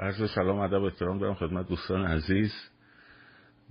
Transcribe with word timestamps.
عرض 0.00 0.30
سلام 0.34 0.58
ادب 0.58 0.82
احترام 0.82 1.18
دارم 1.18 1.34
خدمت 1.34 1.68
دوستان 1.68 2.06
عزیز 2.06 2.52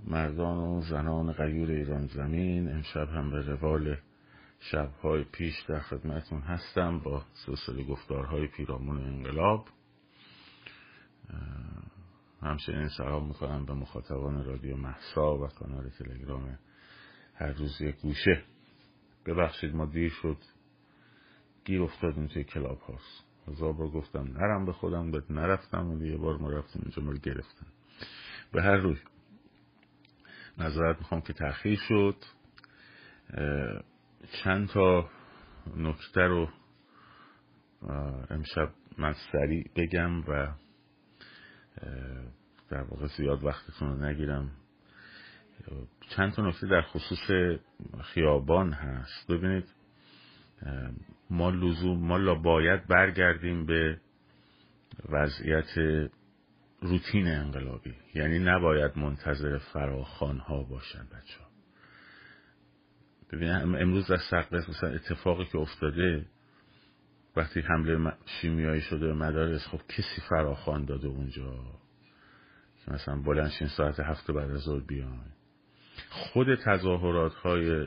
مردان 0.04 0.58
و 0.58 0.80
زنان 0.80 1.32
غیور 1.32 1.70
ایران 1.70 2.06
زمین. 2.06 2.72
امشب 2.72 3.08
هم 3.08 3.30
به 3.30 3.40
روال 3.40 3.96
شبهای 4.60 5.24
پیش 5.24 5.60
در 5.68 5.80
خدمتون 5.80 6.40
هستم 6.40 6.98
با 6.98 7.22
سلسله 7.46 7.84
گفتارهای 7.84 8.46
پیرامون 8.46 8.98
انقلاب. 8.98 9.68
همچنین 12.42 12.88
سلام 12.88 13.28
می‌کنم 13.28 13.66
به 13.66 13.74
مخاطبان 13.74 14.44
رادیو 14.44 14.76
محسا 14.76 15.38
و 15.38 15.46
کانال 15.46 15.88
تلگرام 15.88 16.58
هر 17.34 17.52
روز 17.52 17.80
یک 17.80 17.96
گوشه. 17.96 18.42
ببخشید 19.26 19.74
ما 19.74 19.86
دیر 19.86 20.12
شد 20.22 20.38
گیر 21.64 21.82
افتادیم 21.82 22.26
توی 22.26 22.44
کلاب 22.44 22.80
هاست. 22.80 23.27
بار 23.48 23.88
گفتم 23.88 24.32
نرم 24.38 24.66
به 24.66 24.72
خودم 24.72 25.10
بهت 25.10 25.30
نرفتم 25.30 25.90
و 25.90 26.04
یه 26.04 26.16
بار 26.16 26.36
ما 26.36 26.50
رفتیم 26.50 26.82
اینجا 26.82 27.02
ما 27.02 27.12
به 28.52 28.62
هر 28.62 28.76
روی. 28.76 28.96
نظرت 30.58 30.98
می‌خوام 30.98 31.20
که 31.20 31.32
تأخیر 31.32 31.78
شد. 31.88 32.16
چند 34.44 34.68
تا 34.68 35.10
نکته 35.76 36.20
رو 36.20 36.48
امشب 38.30 38.70
من 38.98 39.14
سریع 39.32 39.70
بگم 39.76 40.20
و 40.20 40.54
در 42.68 42.82
واقع 42.82 43.06
زیاد 43.06 43.44
وقتتون 43.44 43.88
رو 43.88 44.04
نگیرم. 44.04 44.50
چند 46.16 46.32
تا 46.32 46.48
نکته 46.48 46.66
در 46.66 46.82
خصوص 46.82 47.30
خیابان 48.00 48.72
هست. 48.72 49.30
ببینید 49.30 49.77
ما 51.30 51.50
لزوم 51.50 51.98
ما 51.98 52.34
باید 52.34 52.86
برگردیم 52.86 53.66
به 53.66 54.00
وضعیت 55.08 55.78
روتین 56.80 57.28
انقلابی. 57.28 57.94
یعنی 58.14 58.38
نباید 58.38 58.98
منتظر 58.98 59.58
فراخان 59.58 60.38
ها 60.38 60.62
باشن 60.62 61.04
بچه 61.04 61.40
ها 61.40 61.48
ببینید 63.32 63.82
امروز 63.82 64.06
در 64.06 64.16
سقف 64.30 64.52
مثلا 64.68 64.90
اتفاقی 64.90 65.44
که 65.44 65.58
افتاده 65.58 66.26
وقتی 67.36 67.60
حمله 67.60 68.12
شیمیایی 68.26 68.80
شده 68.80 69.06
به 69.06 69.14
مدارس 69.14 69.66
خب 69.66 69.80
کسی 69.88 70.20
فراخان 70.28 70.84
داده 70.84 71.08
اونجا؟ 71.08 71.64
که 72.84 72.92
مثلا 72.92 73.22
بلنشین 73.22 73.68
ساعت 73.68 74.00
هفته 74.00 74.32
بعد 74.32 74.50
از 74.50 74.60
ظهر 74.60 74.80
بیان. 74.80 75.32
خود 76.10 76.54
تظاهرات 76.54 77.34
های 77.34 77.86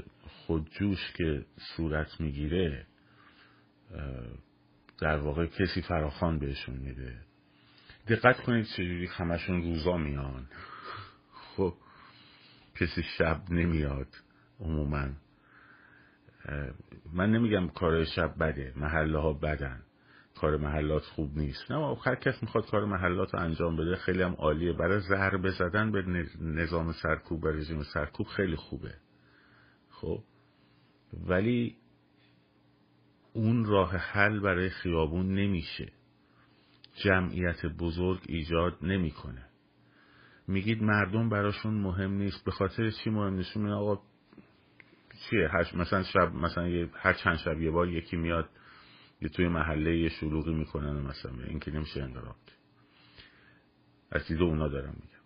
خودجوش 0.52 1.11
که 1.11 1.45
صورت 1.57 2.21
می‌گیره 2.21 2.85
در 4.99 5.17
واقع 5.17 5.45
کسی 5.45 5.81
فراخان 5.81 6.39
بهشون 6.39 6.75
میده. 6.75 7.16
دقت 8.08 8.41
کنید 8.41 8.66
چجوری 8.66 9.08
همشون 9.08 9.61
روزا 9.61 9.97
میان. 9.97 10.47
خب 11.31 11.73
کسی 12.75 13.03
شب 13.03 13.41
نمیاد 13.49 14.08
عموما. 14.59 15.08
من 17.13 17.31
نمیگم 17.31 17.67
کار 17.67 18.05
شب 18.05 18.36
بده 18.39 18.73
محله 18.75 19.19
ها 19.19 19.33
بدن. 19.33 19.81
کار 20.36 20.58
محلات 20.58 21.03
خوب 21.03 21.38
نیست. 21.38 21.71
نه 21.71 21.97
هر 22.05 22.15
کس 22.15 22.43
می‌خواد 22.43 22.69
کار 22.69 22.86
محلات 22.86 23.33
رو 23.33 23.39
انجام 23.39 23.75
بده 23.75 23.95
خیلی 23.95 24.21
هم 24.21 24.33
عالیه. 24.33 24.73
برای 24.73 24.99
ضربه 24.99 25.52
زدن 25.52 25.91
به 25.91 26.25
نظام 26.41 26.91
سرکوب 26.91 27.43
و 27.43 27.47
رژیم 27.47 27.83
سرکوب 27.83 28.27
خیلی 28.27 28.55
خوبه. 28.55 28.93
خب 29.89 30.23
ولی 31.14 31.76
اون 33.34 33.66
راه 33.66 33.95
حل 33.98 34.40
برای 34.40 34.70
خیابون 34.70 35.36
نمیشه. 35.36 35.92
جمعیت 36.95 37.66
بزرگ 37.66 38.22
ایجاد 38.28 38.78
نمی‌کنه. 38.81 39.45
میگید 40.48 40.84
مردم 40.84 41.30
براشون 41.30 41.73
مهم 41.73 42.12
نیست. 42.12 42.45
به 42.45 42.52
خاطر 42.52 42.89
چی 42.89 43.09
مهم 43.09 43.34
نیست؟ 43.34 43.58
آقا 43.58 44.02
چیه؟ 45.30 45.50
هش 45.54 45.73
مثلا 45.73 46.04
شب 46.04 46.36
مثلا 46.36 46.67
یه 46.67 46.89
هر 46.94 47.14
چند 47.14 47.38
شب 47.38 47.61
یه 47.61 47.71
بار 47.71 47.89
یکی 47.89 48.17
میاد 48.17 48.50
یه 49.21 49.30
توی 49.30 49.48
محله 49.48 49.98
یه 49.98 50.10
شلوغی 50.10 50.54
می‌کنن 50.54 51.02
مثلا 51.02 51.44
این 51.44 51.60
که 51.60 51.71
نمیشه 51.71 52.04
انقلاب 52.04 52.36
از 54.11 54.27
دید 54.27 54.42
اونا 54.42 54.67
دارم 54.67 54.94
میگم. 54.94 55.21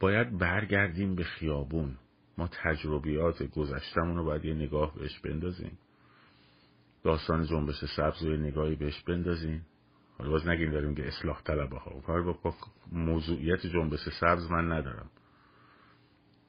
باید 0.00 0.38
برگردیم 0.38 1.14
به 1.14 1.24
خیابون. 1.24 1.98
ما 2.38 2.48
تجربیات 2.64 3.42
گذشتمون 3.42 4.16
رو 4.16 4.24
باید 4.24 4.44
یه 4.44 4.54
نگاه 4.54 4.94
بهش 4.94 5.18
بندازیم. 5.18 5.78
داستان 7.02 7.46
جنبش 7.46 7.84
سبز 7.96 8.22
رو 8.22 8.36
نگاهی 8.36 8.74
بهش 8.74 9.02
بندازین 9.02 9.60
حالا 10.18 10.30
باز 10.30 10.48
نگیم 10.48 10.70
داریم 10.70 10.94
که 10.94 11.08
اصلاح 11.08 11.42
طلبه 11.42 11.78
ها 11.78 12.00
کار 12.00 12.22
با 12.22 12.54
موضوعیت 12.92 13.66
جنبش 13.66 14.08
سبز 14.20 14.50
من 14.50 14.72
ندارم. 14.72 15.10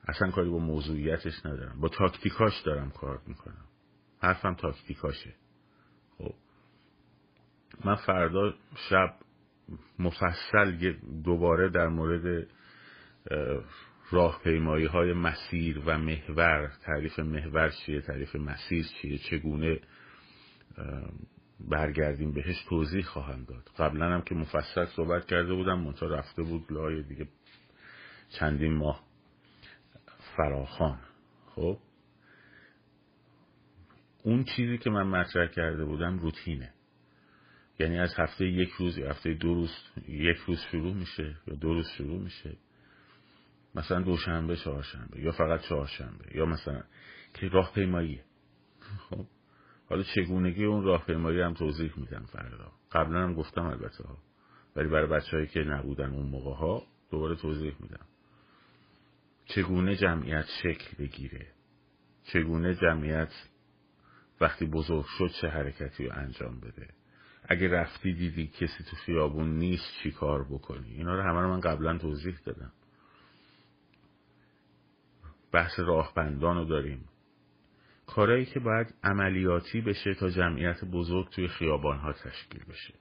اصلا 0.08 0.32
کاری 0.32 0.50
با 0.50 0.58
موضوعیتش 0.58 1.46
ندارم. 1.46 1.80
با 1.80 1.90
تاکتیکاش 1.90 2.62
دارم 2.62 2.92
کار 2.92 3.22
می‌کنم. 3.28 3.66
حرفم 4.20 4.54
تاکتیکاشه. 4.54 5.34
خب 6.18 6.34
من 7.86 7.96
فردا 7.96 8.54
شب 8.90 9.16
مفصل 10.00 10.94
دوباره 11.24 11.70
در 11.70 11.88
مورد 11.88 12.48
راهپیمایی 14.14 14.86
های 14.86 15.14
مسیر 15.14 15.80
و 15.86 15.98
محور 15.98 16.72
تعریف 16.82 17.20
محور 17.20 17.70
چیه 17.70 18.02
تعریف 18.02 18.36
مسیر 18.36 18.86
چیه 19.02 19.18
چگونه 19.18 19.80
برگردیم 21.60 22.32
بهش 22.32 22.64
توضیح 22.70 23.04
خواهم 23.04 23.44
داد. 23.44 23.70
قبلا 23.78 24.06
هم 24.06 24.22
که 24.22 24.36
مفصل 24.36 24.86
صحبت 24.86 25.26
کرده 25.26 25.54
بودم 25.54 25.80
منتها 25.80 26.10
رفته 26.10 26.44
بود 26.44 26.72
لای 26.72 27.04
دیگه 27.04 27.28
چندین 28.40 28.74
ماه 28.74 29.04
فراخان. 30.38 31.00
خب؟ 31.46 31.78
اون 34.24 34.44
چیزی 34.44 34.78
که 34.78 34.90
من 34.90 35.08
مطرح 35.08 35.48
کرده 35.48 35.86
بودم 35.86 36.20
روتینه. 36.20 36.74
یعنی 37.80 38.00
از 38.00 38.14
هفته 38.18 38.46
یک 38.46 38.70
روز 38.70 38.98
یا 38.98 39.10
هفته 39.10 39.34
دو 39.34 39.54
روز 39.54 39.72
یک 40.08 40.38
روز 40.38 40.60
شروع 40.72 40.94
میشه 40.94 41.36
یا 41.48 41.56
دو 41.56 41.74
روز 41.74 41.88
شروع 41.98 42.22
میشه. 42.22 42.58
مثلا 43.76 44.02
دوشنبه 44.02 44.56
چهارشنبه 44.56 45.20
یا 45.22 45.32
فقط 45.32 45.62
چهارشنبه 45.62 46.36
یا 46.36 46.46
مثلا 46.46 46.84
که 47.34 47.48
راهپیماییه 47.48 48.24
خب. 49.10 49.26
حالا 49.90 50.04
چگونگی 50.04 50.66
اون 50.66 50.84
راهپیمایی 50.84 51.42
هم 51.42 51.54
توضیح 51.54 51.94
میدم 51.98 52.26
فردا. 52.32 52.72
قبلا 52.92 53.24
هم 53.24 53.34
گفتم 53.34 53.62
البته 53.62 54.04
ها. 54.04 54.18
ولی 54.76 54.88
برای 54.88 55.08
بچههایی 55.08 55.48
که 55.48 55.60
نبودن 55.60 56.10
اون 56.10 56.26
موقع 56.26 56.54
ها 56.54 56.84
دوباره 57.12 57.36
توضیح 57.36 57.76
میدم. 57.80 58.06
چگونه 59.46 59.96
جمعیت 59.96 60.46
شکل 60.64 61.04
بگیره؟ 61.04 61.48
چگونه 62.24 62.76
جمعیت 62.76 63.32
وقتی 64.42 64.66
بزرگ 64.66 65.06
شد 65.06 65.30
چه 65.42 65.50
حرکتی 65.50 66.06
رو 66.06 66.14
انجام 66.16 66.60
بده؟ 66.60 66.90
اگه 67.44 67.68
رفتی 67.68 68.14
دیدی 68.14 68.48
کسی 68.48 68.84
تو 68.90 68.96
خیابون 68.96 69.58
نیست 69.58 69.94
چی 70.04 70.12
کار 70.12 70.44
بکنی؟ 70.44 70.94
اینا 70.94 71.16
رو 71.16 71.22
همه 71.22 71.42
رو 71.42 71.50
من 71.50 71.60
قبلا 71.60 71.98
توضیح 71.98 72.36
دادم. 72.46 72.72
بحث 75.54 75.80
راهبندان 75.80 76.58
رو 76.58 76.66
داریم. 76.66 77.10
کارهایی 78.08 78.46
که 78.46 78.60
باید 78.60 78.94
عملیاتی 79.04 79.82
بشه 79.82 80.14
تا 80.14 80.30
جمعیت 80.30 80.86
بزرگ 80.86 81.30
توی 81.30 81.48
خیابان 81.48 81.98
ها 81.98 82.14
تشکیل 82.14 82.64
بشه. 82.64 82.94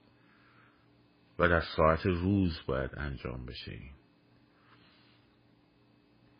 و 1.39 1.49
در 1.49 1.61
ساعت 1.77 2.05
روز 2.05 2.59
باید 2.67 2.91
انجام 2.97 3.45
بشه 3.45 3.71
این. 3.71 3.91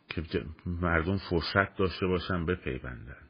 که 0.08 0.44
مردم 0.66 1.18
فرصت 1.30 1.76
داشته 1.76 2.06
باشن 2.06 2.46
بپیوندن. 2.46 3.28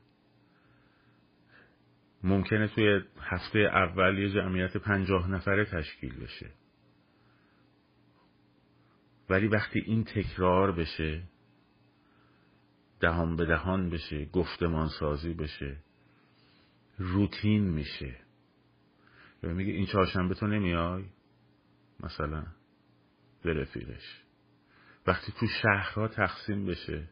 ممکنه 2.23 2.69
توی 2.69 3.01
هفته 3.21 3.59
اول 3.59 4.19
یه 4.19 4.31
جمعیت 4.31 4.77
پنجاه 4.77 5.31
نفره 5.31 5.65
تشکیل 5.65 6.21
بشه. 6.21 6.51
ولی 9.31 9.49
وقتی 9.49 9.79
این 9.79 10.05
تکرار 10.05 10.73
بشه 10.73 11.23
دهان 13.01 13.37
به 13.37 13.45
دهان 13.45 13.91
بشه 13.91 14.25
گفتمان 14.25 14.89
سازی 14.89 15.35
بشه 15.35 15.77
روتین 16.99 17.65
میشه. 17.65 18.17
میگه 19.43 19.73
این 19.73 19.87
چهارشنبه 19.87 20.35
تو 20.35 20.47
نمیای؟ 20.47 21.05
مثلا 22.01 22.47
به 23.43 23.55
رفیقش. 23.55 24.23
وقتی 25.07 25.33
تو 25.41 25.47
شهرها 25.47 26.09
تقسیم 26.09 26.67
بشه 26.67 27.09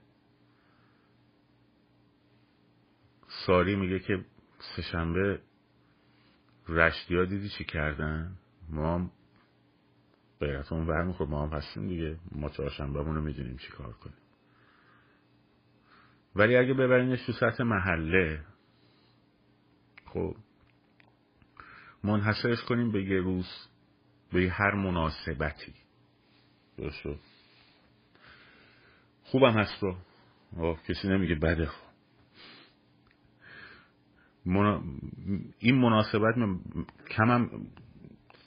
ساری 3.47 3.77
میگه 3.77 3.99
که 3.99 4.25
سهشنبه 4.77 5.41
رشتی 6.69 7.17
ها 7.17 7.25
دیدی 7.25 7.49
چی 7.49 7.65
کردن؟ 7.65 8.37
ما 8.69 8.95
هم 8.95 9.11
غیرتمون 10.41 10.87
برمیخور 10.87 11.29
ما 11.29 11.47
هم 11.47 11.53
هستیم 11.53 11.89
دیگه. 11.89 12.19
ما 12.33 12.49
چهارشنبه 12.49 13.03
رو 13.03 13.21
می‌دونیم 13.21 13.57
چی 13.57 13.69
کار 13.69 13.93
کنیم. 13.93 14.17
ولی 16.37 16.57
اگه 16.57 16.75
ببرینش 16.75 17.27
تو 17.27 17.33
سطح 17.33 17.65
محله 17.65 18.41
خب 20.07 20.37
منحصرش 22.05 22.63
کنیم 22.63 22.93
به 22.93 23.05
یه 23.05 23.21
روز 23.21 23.47
به 24.33 24.51
هر 24.51 24.75
مناسبتی. 24.75 25.75
درست 26.79 27.03
خوبم 29.25 29.59
هست 29.59 29.83
رو 29.83 29.97
کسی 30.89 31.09
نمیگه 31.09 31.35
بده. 31.35 31.67
خوب 31.67 31.85
این 35.59 35.75
مناسبت 35.75 36.35
کم 37.11 37.31
هم 37.31 37.67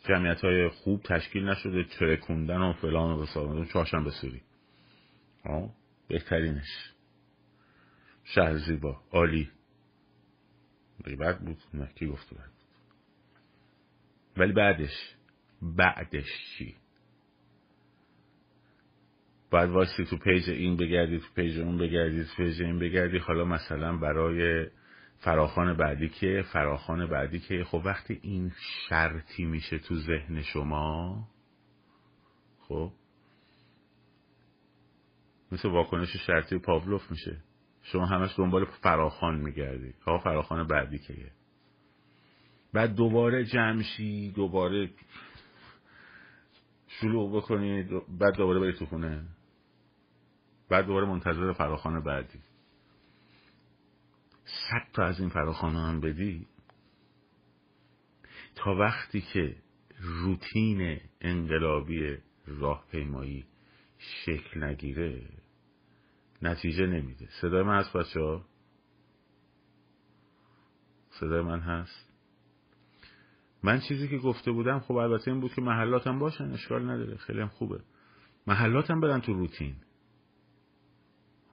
جمعیت 0.04 0.42
های 0.42 0.70
خوب 0.70 1.02
تشکیل 1.04 1.50
نشده 1.50 1.84
ترکوندن 1.84 2.62
و 2.62 2.74
فلان 2.74 3.12
و 3.12 3.22
بسارن 3.22 3.66
چهارشنبه 3.66 4.12
سوری. 4.12 4.42
بهترینش. 6.08 6.95
شهر 8.26 8.58
زیبا. 8.58 9.02
عالی. 9.12 9.50
بد 11.20 11.40
بود؟ 11.40 11.58
نه 11.74 11.90
کی 11.96 12.08
گفته 12.08 12.36
بد 12.36 12.46
بود؟ 12.46 12.66
ولی 14.38 14.54
بعدش. 14.54 15.16
بعدش 15.62 16.58
چی؟ 16.58 16.76
باید 19.52 19.70
واسه 19.70 20.06
تو 20.06 20.18
page 20.18 20.50
این 20.50 20.78
بگردی 20.78 21.20
تو 21.20 21.28
page 21.36 21.60
اون 21.60 21.78
بگردی 21.78 22.24
تو 22.24 22.36
page 22.38 22.62
این 22.62 22.80
بگردی. 22.80 23.18
حالا 23.18 23.46
مثلا 23.46 23.98
برای 23.98 24.70
فراخوان 25.20 25.78
بعدی 25.78 26.10
که 26.10 26.44
فراخوان 26.54 27.08
بعدی 27.10 27.40
که. 27.40 27.64
خب 27.64 27.82
وقتی 27.86 28.20
این 28.22 28.52
شرطی 28.90 29.46
میشه 29.46 29.80
تو 29.80 29.96
ذهن 29.96 30.42
شما 30.42 31.28
خب 32.60 32.92
مثل 35.52 35.70
واکنش 35.70 36.18
شرطی 36.18 36.58
پاولوف 36.58 37.12
میشه. 37.12 37.38
شما 37.86 38.06
همش 38.06 38.36
دنبال 38.38 38.66
فراخان 38.66 39.36
میگردی. 39.36 39.94
ها 40.02 40.18
فراخان 40.18 40.68
بعدی 40.68 41.00
که 41.00 41.32
بعد 42.74 42.96
دوباره 42.96 43.46
جمشی 43.46 44.32
دوباره 44.32 44.90
شلوغ 46.88 47.36
بکنی 47.38 47.84
بعد 48.20 48.36
دوباره 48.38 48.60
بری 48.60 48.74
تو 48.74 48.86
خونه. 48.86 49.26
بعد 50.70 50.86
دوباره 50.86 51.06
منتظر 51.06 51.54
فراخان 51.54 52.04
بعدی. 52.04 52.40
صد 54.46 54.92
تا 54.94 55.04
از 55.04 55.20
این 55.20 55.30
فراخانه 55.30 55.80
هم 55.80 56.02
بدی. 56.02 56.48
تا 58.56 58.76
وقتی 58.76 59.22
که 59.22 59.56
روتین 60.00 61.00
انقلابی 61.22 62.18
راهپیمایی 62.48 63.46
شکل 63.98 64.64
نگیره 64.64 65.22
نتیجه 66.42 66.86
نمیده. 66.86 67.28
صدای 67.42 67.64
من 67.64 67.80
هست 67.80 67.94
بچه 67.94 68.20
ها؟ 68.20 68.46
صدای 71.10 71.42
من 71.42 71.60
هست. 71.60 72.10
من 73.64 73.80
چیزی 73.80 74.08
که 74.08 74.18
گفته 74.18 74.52
بودم 74.52 74.80
خب 74.80 74.96
البته 74.96 75.32
این 75.32 75.40
بود 75.40 75.54
که 75.54 75.62
محلاتم 75.62 76.20
باشن 76.20 76.52
اشکال 76.52 76.90
نداره. 76.90 77.18
خیلی 77.18 77.42
هم 77.42 77.48
خوبه. 77.48 77.80
محلاتم 78.48 79.00
برن 79.00 79.22
تو 79.22 79.34
روتین. 79.34 79.76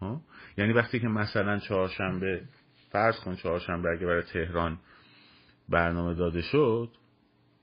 ها؟ 0.01 0.23
یعنی 0.59 0.73
وقتی 0.73 1.01
که 1.01 1.09
مثلا 1.09 1.59
چهارشنبه 1.59 2.43
فرض 2.91 3.21
کن 3.21 3.37
چهارشنبه 3.37 3.89
اگه 3.91 4.07
برای 4.07 4.23
تهران 4.23 4.79
برنامه 5.69 6.15
داده 6.15 6.43
شد 6.43 6.89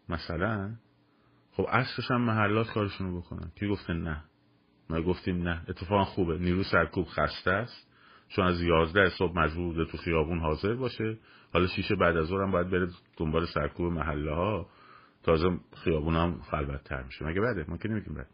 مثلا 0.10 0.76
خب 1.52 1.66
اصلش 1.70 2.12
هم 2.12 2.22
محلات 2.22 2.68
کارشونو 2.68 3.22
بکنن. 3.22 3.52
کی 3.60 3.68
گفته 3.68 3.94
نه؟ 3.94 4.24
ما 4.90 5.02
گفتیم 5.02 5.44
نه 5.44 5.62
اتفاقا 5.70 6.04
خوبه. 6.04 6.38
نیرو 6.38 6.64
سرکوب 6.64 7.08
خسته 7.08 7.52
است. 7.52 7.90
چون 8.30 8.46
از 8.46 8.62
یازده 8.62 9.10
صبح 9.10 9.40
مجبور 9.40 9.74
بوده 9.74 9.92
تو 9.92 9.98
خیابون 9.98 10.40
حاضر 10.40 10.74
باشه. 10.74 11.18
حالا 11.54 11.68
شیشه 11.68 11.96
بعد 11.96 12.18
از 12.18 12.32
هم 12.32 12.52
باید 12.52 12.70
بره 12.70 12.88
دنبال 13.18 13.46
سرکوب 13.46 13.94
محله 13.94 14.34
ها 14.34 14.70
تازه 15.24 15.50
خیابون 15.84 16.16
هم 16.16 16.42
خلوت 16.42 16.84
تر 16.84 17.04
میشه. 17.04 17.26
مگه 17.26 17.42
بده؟ 17.42 17.66
ما 17.68 17.78
که 17.78 17.90
نمیگیم 17.90 18.14
بده. 18.14 18.28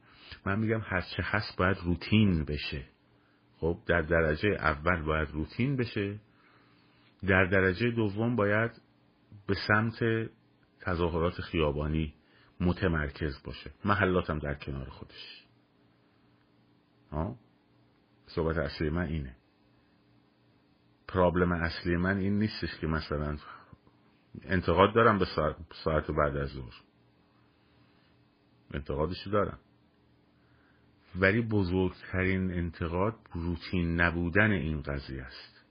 من 0.45 0.59
میگم 0.59 0.81
هر 0.83 1.01
چه 1.01 1.23
هست 1.23 1.57
باید 1.57 1.77
روتین 1.83 2.45
بشه. 2.45 2.85
خب 3.57 3.77
در 3.87 4.01
درجه 4.01 4.49
اول 4.49 5.01
باید 5.01 5.31
روتین 5.31 5.75
بشه. 5.75 6.19
در 7.27 7.45
درجه 7.45 7.91
دوم 7.91 8.35
باید 8.35 8.71
به 9.47 9.55
سمت 9.67 10.29
تظاهرات 10.81 11.41
خیابانی 11.41 12.13
متمرکز 12.59 13.43
باشه. 13.43 13.71
محلاتم 13.85 14.39
در 14.39 14.53
کنار 14.53 14.89
خودش. 14.89 15.44
صحبت 18.27 18.57
اصلی 18.57 18.89
من 18.89 19.05
اینه. 19.05 19.35
پرابلم 21.07 21.51
اصلی 21.51 21.97
من 21.97 22.17
این 22.17 22.39
نیستش 22.39 22.77
که 22.81 22.87
مثلا 22.87 23.37
انتقاد 24.43 24.95
دارم 24.95 25.19
به 25.19 25.25
ساعت 25.83 26.11
بعد 26.11 26.37
از 26.37 26.49
ظهر. 26.49 26.73
انتقادشو 28.73 29.29
دارم. 29.29 29.59
ولی 31.15 31.41
بزرگترین 31.41 32.51
انتقاد 32.51 33.15
روتین 33.33 34.01
نبودن 34.01 34.51
این 34.51 34.81
قضیه 34.81 35.23
است. 35.23 35.65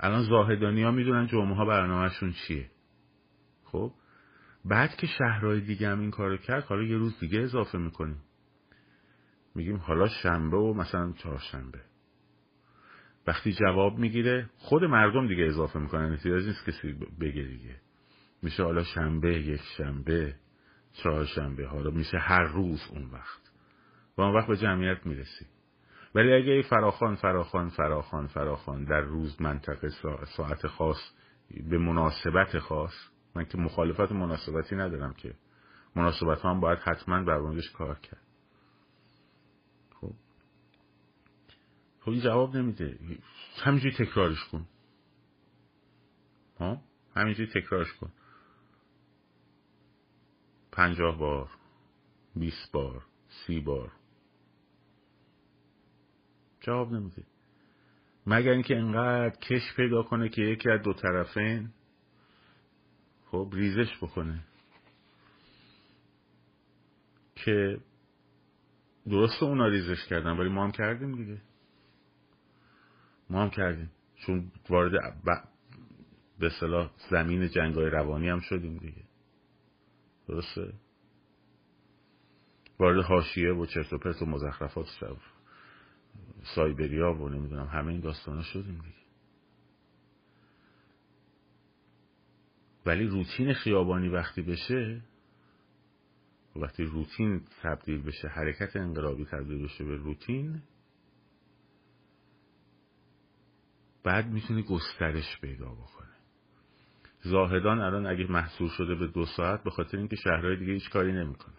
الان 0.00 0.22
زاهدانی 0.22 0.82
ها 0.82 0.90
می‌دونن 0.90 1.26
جمعه 1.26 1.54
ها 1.54 1.64
برنامهشون 1.64 2.32
چیه. 2.32 2.70
خب؟ 3.64 3.92
بعد 4.64 4.96
که 4.96 5.06
شهرهای 5.06 5.60
دیگه 5.60 5.88
هم 5.88 6.00
این 6.00 6.10
کارو 6.10 6.36
کرد 6.36 6.64
حالا 6.64 6.82
یه 6.82 6.96
روز 6.96 7.18
دیگه 7.20 7.40
اضافه 7.40 7.78
می‌کنیم. 7.78 8.22
میگیم 9.54 9.76
حالا 9.76 10.08
شنبه 10.08 10.56
و 10.56 10.74
مثلا 10.74 11.12
چهارشنبه. 11.12 11.80
وقتی 13.26 13.52
جواب 13.52 13.98
می‌گیره 13.98 14.50
خود 14.58 14.84
مردم 14.84 15.28
دیگه 15.28 15.44
اضافه 15.44 15.78
می‌کنن. 15.78 16.12
احتیاج 16.12 16.46
نیست 16.46 16.64
کسی 16.66 16.92
بگه 17.20 17.42
دیگه. 17.42 17.76
میشه 18.42 18.62
حالا 18.62 18.82
شنبه 18.82 19.40
یک 19.40 19.60
شنبه 19.76 20.34
چهارشنبه. 20.92 21.66
حالا 21.66 21.90
میشه 21.90 22.18
هر 22.18 22.42
روز 22.42 22.80
اون 22.90 23.10
وقت. 23.10 23.52
و 24.16 24.22
اون 24.22 24.34
وقت 24.34 24.48
به 24.48 24.56
جمعیت 24.56 25.06
می‌رسی. 25.06 25.46
ولی 26.14 26.32
اگه 26.32 26.62
فراخان 26.62 27.14
فراخان 27.14 27.68
فراخان 27.68 28.26
فراخان 28.26 28.84
در 28.84 29.00
روز 29.00 29.42
منطقه 29.42 29.88
ساعت 30.36 30.66
خاص 30.66 31.12
به 31.70 31.78
مناسبت 31.78 32.58
خاص 32.58 32.94
من 33.36 33.44
که 33.44 33.58
مخالفت 33.58 34.12
مناسبتی 34.12 34.76
ندارم 34.76 35.12
که. 35.12 35.34
مناسبت 35.96 36.44
هم 36.44 36.60
باید 36.60 36.78
حتما 36.78 37.24
بر 37.24 37.60
کار 37.74 37.98
کرد 37.98 38.22
خب 40.00 40.12
خب 42.04 42.14
جواب 42.14 42.56
نمیده. 42.56 42.98
همینجوری 43.62 43.94
تکرارش 43.94 44.44
کن. 44.52 44.66
ها؟ 46.58 46.82
همینجوری 47.16 47.50
تکرارش 47.50 47.92
کن. 47.92 48.12
پنجاه 50.72 51.18
بار 51.18 51.50
بیست 52.36 52.72
بار 52.72 53.06
سی 53.28 53.60
بار. 53.60 53.92
جواب 56.60 56.92
نمیده. 56.92 57.22
مگر 58.26 58.50
اینکه 58.50 58.76
انقدر 58.76 59.36
کش 59.36 59.74
پیدا 59.76 60.02
کنه 60.02 60.28
که 60.28 60.42
یکی 60.42 60.70
از 60.70 60.82
دو 60.82 60.92
طرفین 60.92 61.70
خب 63.30 63.50
ریزش 63.52 63.96
بکنه. 64.02 64.44
که 67.36 67.80
درست 69.06 69.42
اونا 69.42 69.68
ریزش 69.68 70.06
کردن 70.06 70.30
ولی 70.30 70.48
ما 70.48 70.64
هم 70.64 70.70
کردیم 70.70 71.16
دیگه. 71.16 71.40
ما 73.34 73.42
هم 73.42 73.50
کردیم. 73.50 73.90
چون 74.16 74.52
وارد 74.68 74.92
به 76.38 76.50
صلاح 76.60 76.90
زمین 77.10 77.48
جنگای 77.48 77.90
روانی 77.90 78.28
هم 78.28 78.40
شدیم 78.40 78.78
دیگه. 78.78 79.02
درسته؟ 80.28 80.72
وارد 82.78 83.04
حاشیه 83.04 83.52
و 83.52 83.66
چرت 83.66 83.92
و 83.92 83.98
پرت 83.98 84.22
و 84.22 84.26
مزخرفات 84.26 84.86
شد. 84.86 85.16
سایبریا 86.54 87.14
و 87.14 87.28
نمی‌دونم 87.28 87.66
همه 87.66 87.92
این 87.92 88.00
داستانا 88.00 88.42
شدیم 88.42 88.74
دیگه. 88.74 89.04
ولی 92.86 93.06
روتین 93.06 93.54
خیابانی 93.54 94.08
وقتی 94.08 94.42
بشه 94.42 95.02
وقتی 96.56 96.84
روتین 96.84 97.42
تبدیل 97.62 98.02
بشه 98.02 98.28
حرکت 98.28 98.76
انقلابی 98.76 99.24
تبدیل 99.24 99.64
بشه 99.64 99.84
به 99.84 99.96
روتین 99.96 100.62
بعد 104.04 104.26
می‌تونی 104.26 104.62
گسترش 104.62 105.40
پیدا 105.40 105.68
بکنه 105.68 106.14
زاهدان 107.22 107.80
الان 107.80 108.06
اگه 108.06 108.30
محصول 108.30 108.68
شده 108.68 108.94
به 108.94 109.06
دو 109.06 109.24
ساعت 109.24 109.62
به 109.62 109.70
خاطر 109.70 109.98
اینکه 109.98 110.16
شهرهای 110.16 110.56
دیگه 110.56 110.72
هیچ 110.72 110.90
کاری 110.90 111.12
نمی‌کنه 111.12 111.54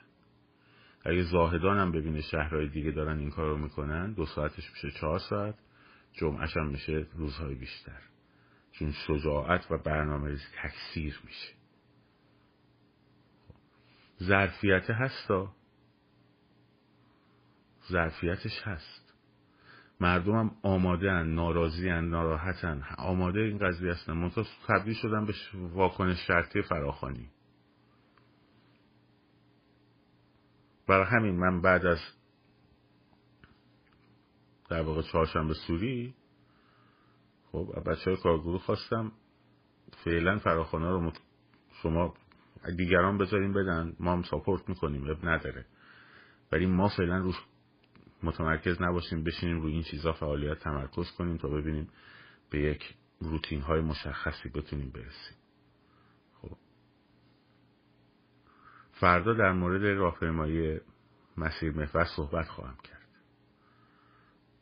اگه 1.05 1.21
زاهدان 1.23 1.77
هم 1.77 1.91
ببینه 1.91 2.21
شهرهای 2.21 2.69
دیگه 2.69 2.91
دارن 2.91 3.19
این 3.19 3.29
کار 3.29 3.49
رو 3.49 3.57
می‌کنن 3.57 4.13
دو 4.13 4.25
ساعتش 4.25 4.71
میشه 4.71 4.99
چهار 4.99 5.19
ساعت 5.19 5.55
جمعش 6.13 6.57
هم 6.57 6.67
میشه 6.67 7.07
روزهای 7.15 7.55
بیشتر. 7.55 8.01
چون 8.71 8.91
شجاعت 8.91 9.71
و 9.71 9.77
برنامه 9.77 10.29
ریزی 10.29 10.45
تکثیر 10.63 11.21
میشه. 11.25 11.53
ظرفیت 14.23 14.89
هستا 14.89 15.55
ظرفیتش 17.91 18.61
هست. 18.63 19.04
مردم 19.99 20.31
هم 20.35 20.51
آماده 20.63 21.11
هن 21.11 21.27
ناراضی 21.35 21.89
هن 21.89 22.09
ناراحتن 22.09 22.83
آماده 22.97 23.39
این 23.39 23.57
قضیه 23.57 23.91
هستن. 23.91 24.13
منطقه 24.13 24.45
تبدیل 24.67 24.93
شدن 24.93 25.25
به 25.25 25.33
واکنش 25.73 26.17
شرطی 26.27 26.61
فراخانی 26.61 27.29
برای 30.87 31.05
همین 31.05 31.35
من 31.35 31.61
بعد 31.61 31.85
از 31.85 31.99
در 34.69 34.81
واقع 34.81 35.01
چهارشنبه 35.01 35.53
سوری 35.53 36.15
خب 37.51 37.83
بچه 37.85 38.11
های 38.11 38.17
کارگروه 38.23 38.59
خواستم 38.59 39.11
فعلا 40.03 40.39
فراخانه 40.39 40.89
رو 40.89 41.11
شما 41.81 42.13
دیگران 42.77 43.17
بذاریم 43.17 43.53
بدن. 43.53 43.93
ما 43.99 44.11
هم 44.11 44.23
ساپورت 44.23 44.69
می‌کنیم. 44.69 45.09
اب 45.09 45.25
نداره. 45.29 45.65
ولی 46.51 46.65
ما 46.65 46.89
فعلا 46.89 47.17
روش 47.17 47.35
متمرکز 48.24 48.81
نباشیم 48.81 49.24
بشینیم 49.24 49.62
روی 49.62 49.74
این 49.74 49.84
چیزا 49.84 50.13
فعالیت 50.13 50.60
تمرکز 50.60 51.12
کنیم 51.17 51.38
تا 51.38 51.48
ببینیم 51.48 51.89
به 52.50 52.60
یک 52.60 52.95
روتین 53.19 53.62
های 53.62 53.81
مشخصی 53.81 54.50
بتونیم 54.50 54.89
برسیم. 54.89 55.38
خب. 56.41 56.57
فردا 58.91 59.34
در 59.34 59.51
مورد 59.51 59.84
راهپیمایی 59.84 60.79
مسیر 61.38 61.72
محور 61.72 62.05
صحبت 62.15 62.48
خواهم 62.48 62.77
کرد. 62.84 63.07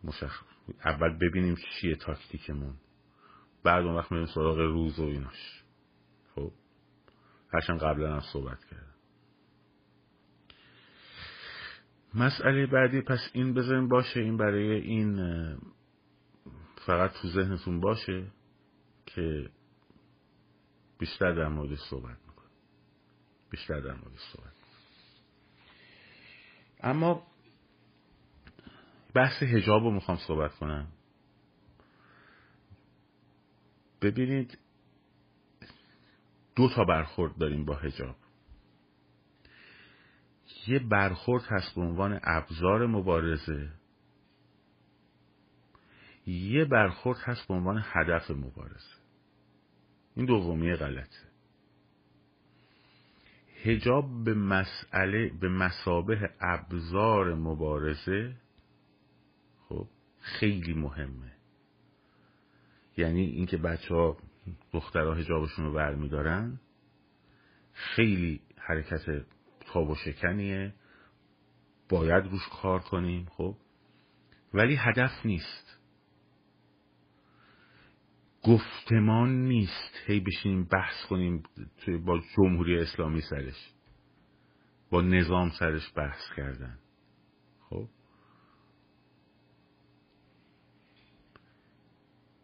مشخص 0.03 0.45
اول 0.85 1.17
ببینیم 1.17 1.55
چیه 1.55 1.95
تاکتیکمون. 1.95 2.75
بعد 3.63 3.85
اون 3.85 3.95
وقت 3.95 4.11
میریم 4.11 4.27
سراغ 4.27 4.57
روز 4.57 4.99
و 4.99 5.03
ایناش. 5.03 5.63
خب. 6.35 6.51
هرچند 7.53 7.79
قبلا 7.79 8.13
هم 8.13 8.21
صحبت 8.33 8.65
کردم. 8.65 8.92
مسئله 12.15 12.65
بعدی 12.65 13.01
پس 13.01 13.29
این 13.33 13.53
بذاریم 13.53 13.87
باشه. 13.87 14.19
این 14.19 14.37
برای 14.37 14.71
این 14.71 15.17
فقط 16.85 17.11
تو 17.21 17.27
ذهنتون 17.27 17.79
باشه 17.79 18.31
که 19.05 19.49
بیشتر 20.99 21.31
در 21.31 21.47
مورد 21.47 21.75
صحبت 21.89 22.17
می‌کنم 22.27 22.51
بیشتر 23.49 23.79
در 23.79 23.93
مورد 23.93 24.17
صحبت. 24.33 24.53
اما 26.79 27.27
بحث 29.13 29.43
هجاب 29.43 29.83
رو 29.83 29.91
می‌خوام 29.91 30.17
صحبت 30.17 30.55
کنم. 30.55 30.87
ببینید 34.01 34.57
دو 36.55 36.69
تا 36.69 36.83
برخورد 36.83 37.37
داریم 37.37 37.65
با 37.65 37.75
هجاب 37.75 38.15
یه 40.67 40.79
برخورد 40.79 41.43
هست 41.47 41.75
به 41.75 41.81
عنوان 41.81 42.19
ابزار 42.23 42.87
مبارزه. 42.87 43.69
یه 46.27 46.65
برخورد 46.65 47.19
هست 47.19 47.47
به 47.47 47.53
عنوان 47.53 47.83
هدف 47.85 48.31
مبارزه. 48.31 48.95
این 50.15 50.25
دومی 50.25 50.75
غلطه. 50.75 51.33
هجاب 53.63 54.23
به 54.23 54.33
مسئله 54.33 55.31
به 55.39 55.49
مسابه 55.49 56.29
ابزار 56.39 57.33
مبارزه 57.33 58.35
خب 59.69 59.87
خیلی 60.19 60.73
مهمه. 60.73 61.31
یعنی 62.97 63.21
اینکه 63.21 63.57
بچه 63.57 63.95
ها 63.95 64.17
دخترها 64.71 65.13
هجابشون 65.13 65.65
رو 65.65 65.73
برمیدارن 65.73 66.59
خیلی 67.73 68.41
حرکت 68.57 69.25
تاب 69.73 69.89
و 69.89 69.95
شکنیه. 69.95 70.73
باید 71.89 72.23
روش 72.23 72.49
کار 72.61 72.79
کنیم 72.79 73.25
خب؟ 73.25 73.57
ولی 74.53 74.75
هدف 74.75 75.25
نیست. 75.25 75.79
گفتمان 78.43 79.29
نیست. 79.29 79.93
هی 80.05 80.19
بشینیم 80.19 80.63
بحث 80.63 81.05
کنیم 81.09 81.43
با 82.05 82.21
جمهوری 82.37 82.79
اسلامی 82.79 83.21
سرش. 83.21 83.73
با 84.89 85.01
نظام 85.01 85.49
سرش 85.59 85.93
بحث 85.95 86.21
کردن. 86.37 86.79
خب؟ 87.69 87.87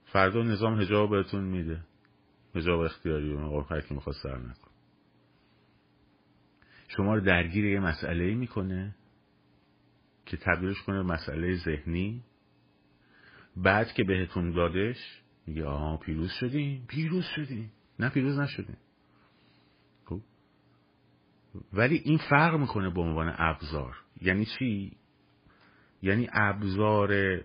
فردا 0.05 0.43
نظام 0.43 0.81
هجاب 0.81 1.09
بهتون 1.09 1.43
میده. 1.43 1.83
هجاب 2.55 2.79
اختیاری. 2.79 3.33
و 3.33 3.61
هر 3.61 3.81
کی 3.81 3.93
می‌خواد 3.93 4.15
سر 4.23 4.37
نکن 4.37 4.68
شما 6.89 7.15
رو 7.15 7.21
درگیر 7.21 7.65
یه 7.65 7.79
مسئله 7.79 8.35
می‌کنه 8.35 8.95
که 10.25 10.37
تبدیلش 10.37 10.81
کنه 10.81 11.01
مسئله 11.01 11.55
ذهنی. 11.55 12.23
بعد 13.57 13.93
که 13.93 14.03
بهتون 14.03 14.51
دادش 14.51 15.21
میگه 15.47 15.65
آها 15.65 15.97
پیروز 15.97 16.31
شدیم. 16.31 16.85
پیروز 16.87 17.25
شدیم. 17.35 17.71
نه 17.99 18.09
پیروز 18.09 18.39
نشدیم. 18.39 18.77
خب؟ 20.05 20.21
ولی 21.73 21.95
این 21.95 22.17
فرق 22.17 22.55
می‌کنه 22.55 22.89
به 22.89 23.01
عنوان 23.01 23.35
ابزار. 23.37 23.95
یعنی 24.21 24.45
چی؟ 24.45 24.97
یعنی 26.01 26.29
ابزار 26.33 27.41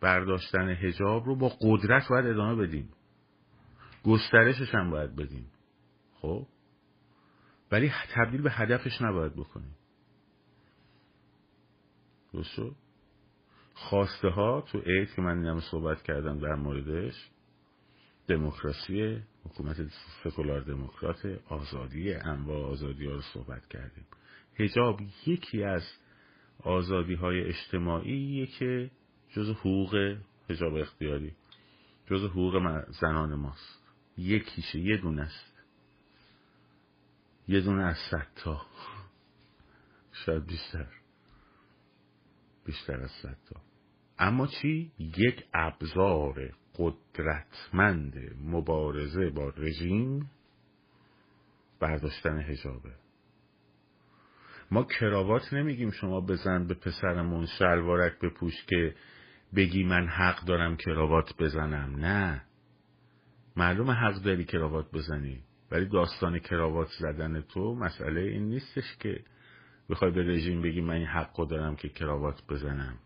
برداشتن 0.00 0.68
هجاب 0.68 1.26
رو 1.26 1.36
با 1.36 1.52
قدرت 1.60 2.08
باید 2.08 2.26
ادامه 2.26 2.66
بدیم. 2.66 2.88
گسترشش 4.04 4.74
هم 4.74 4.90
باید 4.90 5.16
بدیم. 5.16 5.46
خب؟ 6.14 6.46
ولی 7.72 7.92
تبدیل 8.14 8.42
به 8.42 8.50
هدفش 8.50 9.02
نباید 9.02 9.32
بکنیم. 9.32 9.76
درست 12.32 12.76
خواسته 13.74 14.28
ها 14.28 14.60
تو 14.60 14.78
عید 14.78 15.14
که 15.14 15.22
من 15.22 15.38
اینم 15.38 15.60
صحبت 15.60 16.02
کردم 16.02 16.38
در 16.38 16.54
موردش 16.54 17.30
دموکراسی 18.28 19.22
حکومت 19.44 19.76
سکولار 20.24 20.60
دموکرات 20.60 21.40
آزادی 21.48 22.14
انواع 22.14 22.70
آزادی 22.70 23.06
ها 23.06 23.12
رو 23.12 23.20
صحبت 23.20 23.66
کردیم. 23.66 24.06
هجاب 24.56 25.00
یکی 25.26 25.64
از 25.64 25.82
آزادی 26.62 27.14
های 27.14 27.44
اجتماعی 27.44 28.46
که 28.46 28.90
جز 29.30 29.50
حقوق 29.50 30.16
هجاب 30.50 30.74
اختیاری 30.74 31.32
جز 32.06 32.24
حقوق 32.24 32.84
زنان 33.00 33.34
ماست. 33.34 33.84
یکیشه 34.18 34.78
یه 34.78 34.96
دونه 34.96 35.22
است 35.22 35.57
یه 37.48 37.60
دونه 37.60 37.84
از 37.84 37.96
صد 38.10 38.26
تا. 38.36 38.66
شاید 40.12 40.46
بیشتر. 40.46 40.86
بیشتر 42.64 43.00
از 43.00 43.10
صد 43.22 43.36
تا. 43.50 43.60
اما 44.18 44.46
چی؟ 44.46 44.92
یک 44.98 45.44
ابزار 45.54 46.52
قدرتمند 46.74 48.14
مبارزه 48.44 49.30
با 49.30 49.48
رژیم 49.48 50.30
برداشتن 51.80 52.38
هجابه 52.38 52.94
ما 54.70 54.84
کراوات 54.84 55.52
نمیگیم 55.52 55.90
شما 55.90 56.20
بزن 56.20 56.66
به 56.66 56.74
پسرمون 56.74 57.46
شلوارک 57.46 58.18
بپوش 58.18 58.64
که 58.66 58.94
بگی 59.56 59.84
من 59.84 60.08
حق 60.08 60.44
دارم 60.44 60.76
کراوات 60.76 61.36
بزنم. 61.38 61.96
نه. 61.96 62.42
معلوم 63.56 63.90
حق 63.90 64.22
داری 64.22 64.44
کراوات 64.44 64.90
بزنی. 64.90 65.47
ولی 65.70 65.86
داستان 65.86 66.38
کراوات 66.38 66.88
زدن 66.88 67.40
تو 67.40 67.74
مسئله 67.74 68.20
این 68.20 68.48
نیستش 68.48 68.96
که 69.00 69.24
بخوای 69.90 70.10
به 70.10 70.22
رژیم 70.22 70.62
بگی 70.62 70.80
من 70.80 70.94
این 70.94 71.06
حق 71.06 71.48
دارم 71.48 71.76
که 71.76 71.88
کراوات 71.88 72.46
بزنم. 72.48 72.98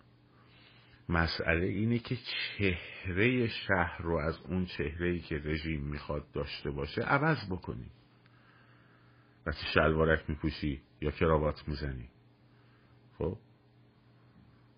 مسئله 1.09 1.66
اینه 1.66 1.99
که 1.99 2.16
چهره 2.16 3.49
شهر 3.49 4.02
رو 4.02 4.16
از 4.16 4.38
اون 4.49 4.66
چهره 4.66 5.19
که 5.19 5.40
رژیم 5.45 5.81
می‌خواد 5.81 6.33
داشته 6.33 6.71
باشه 6.71 7.02
عوض 7.02 7.50
بکنی. 7.50 7.90
وقتی 9.47 9.66
شلوارک 9.75 10.31
میپوشی 10.31 10.81
یا 11.00 11.11
کراوات 11.11 11.69
می‌زنی. 11.69 12.09
خب؟ 13.19 13.38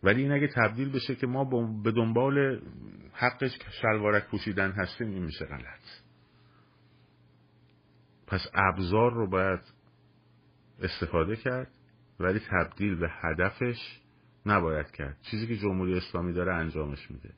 ولی 0.03 0.23
این 0.23 0.33
اگه 0.33 0.49
تبدیل 0.49 0.93
بشه 0.93 1.15
که 1.15 1.27
ما 1.27 1.45
به 1.83 1.93
دنبال 1.93 2.63
حقش 3.13 3.59
شلوارک 3.83 4.25
پوشیدن 4.25 4.71
هستیم 4.71 5.11
این 5.11 5.23
میشه 5.23 5.45
غلط. 5.45 6.04
پس 8.27 8.41
ابزار 8.55 9.13
رو 9.13 9.31
باید 9.31 9.61
استفاده 10.83 11.37
کرد 11.37 11.69
ولی 12.21 12.41
تبدیل 12.51 12.95
به 12.95 13.11
هدفش 13.11 14.01
نباید 14.47 14.91
کرد. 14.91 15.17
چیزی 15.31 15.47
که 15.47 15.57
جمهوری 15.57 15.97
اسلامی 15.97 16.33
داره 16.33 16.55
انجامش 16.55 17.11
میده. 17.11 17.31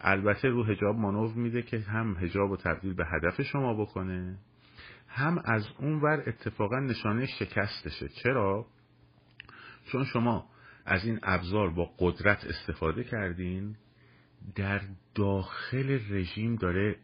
البته 0.00 0.48
رو 0.48 0.64
هجاب 0.64 0.96
مانور 0.96 1.34
میده 1.34 1.62
که 1.62 1.78
هم 1.78 2.16
هجاب 2.20 2.50
رو 2.50 2.56
تبدیل 2.56 2.94
به 2.94 3.06
هدف 3.06 3.42
شما 3.42 3.74
بکنه 3.74 4.38
هم 5.08 5.42
از 5.44 5.68
اون 5.78 6.00
ور 6.00 6.22
اتفاقا 6.26 6.80
نشانه 6.80 7.26
شکستشه. 7.26 8.08
چرا؟ 8.08 8.66
چون 9.92 10.04
شما 10.04 10.46
از 10.84 11.04
این 11.04 11.18
ابزار 11.22 11.70
با 11.70 11.90
قدرت 11.98 12.44
استفاده 12.44 13.04
کردین 13.04 13.76
در 14.54 14.80
داخل 15.14 15.98
رژیم 16.10 16.56
داره 16.56 16.96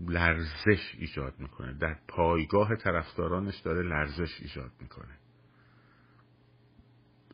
لرزش 0.00 0.94
ایجاد 0.98 1.34
می‌کنه. 1.38 1.72
در 1.72 1.96
پایگاه 2.08 2.76
طرفدارانش 2.76 3.58
داره 3.58 3.82
لرزش 3.82 4.40
ایجاد 4.40 4.70
می‌کنه. 4.80 5.18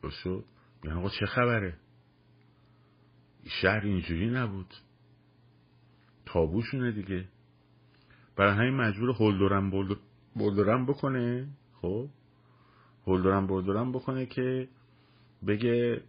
درست 0.02 0.26
یعنی 0.85 0.99
آقا 0.99 1.09
چه 1.09 1.26
خبره؟ 1.26 1.76
شهر 3.62 3.81
اینجوری 3.81 4.31
نبود. 4.31 4.75
تابوشونه 6.26 6.92
دیگه. 6.92 7.28
برای 8.37 8.52
همین 8.52 8.75
مجبور 8.75 9.11
هلدرم 9.19 9.71
بلدرم 10.37 10.87
بکنه. 10.87 11.49
خب؟ 11.81 12.09
هلدرم 13.07 13.47
بردارم 13.47 13.92
بکنه 13.92 14.26
که 14.26 14.69
بگه 15.47 16.02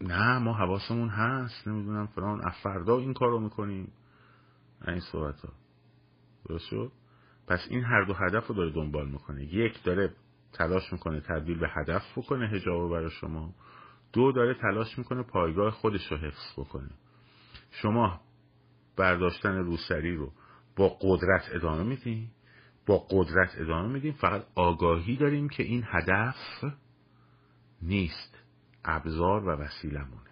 نه 0.00 0.38
ما 0.38 0.52
حواسمون 0.52 1.08
هست. 1.08 1.68
نمی‌دونم 1.68 2.06
فلان. 2.06 2.50
فردا 2.62 2.98
این 2.98 3.14
کار 3.14 3.30
رو 3.30 3.40
می‌کنیم. 3.40 3.92
این 4.88 5.00
صحبت 5.00 5.40
ها. 5.40 5.52
درست 6.48 6.66
شد؟ 6.66 6.92
پس 7.48 7.66
این 7.70 7.84
هر 7.84 8.04
دو 8.04 8.14
هدف 8.14 8.46
رو 8.46 8.54
داره 8.54 8.72
دنبال 8.72 9.08
می‌کنه. 9.08 9.44
یک 9.44 9.82
داره 9.82 10.14
تلاش 10.52 10.92
می‌کنه 10.92 11.20
تبدیل 11.20 11.58
به 11.58 11.68
هدف 11.68 12.18
بکنه 12.18 12.48
هجاب 12.48 12.80
رو 12.80 12.88
برای 12.88 13.10
شما. 13.10 13.54
دو 14.12 14.32
داره 14.32 14.54
تلاش 14.54 14.98
می‌کنه 14.98 15.22
پایگاه 15.22 15.70
خودش 15.70 16.12
رو 16.12 16.16
حفظ 16.16 16.52
بکنه. 16.56 16.90
شما 17.70 18.20
برداشتن 18.96 19.56
روسری 19.56 20.16
رو 20.16 20.32
با 20.76 20.88
قدرت 21.00 21.48
ادامه 21.52 21.82
میدین. 21.82 22.28
با 22.86 23.06
قدرت 23.10 23.54
ادامه 23.58 23.92
میدیم 23.92 24.12
فقط 24.12 24.46
آگاهی 24.54 25.16
داریم 25.16 25.48
که 25.48 25.62
این 25.62 25.84
هدف 25.86 26.36
نیست. 27.82 28.38
ابزار 28.84 29.48
و 29.48 29.50
وسیلمونه 29.50 30.30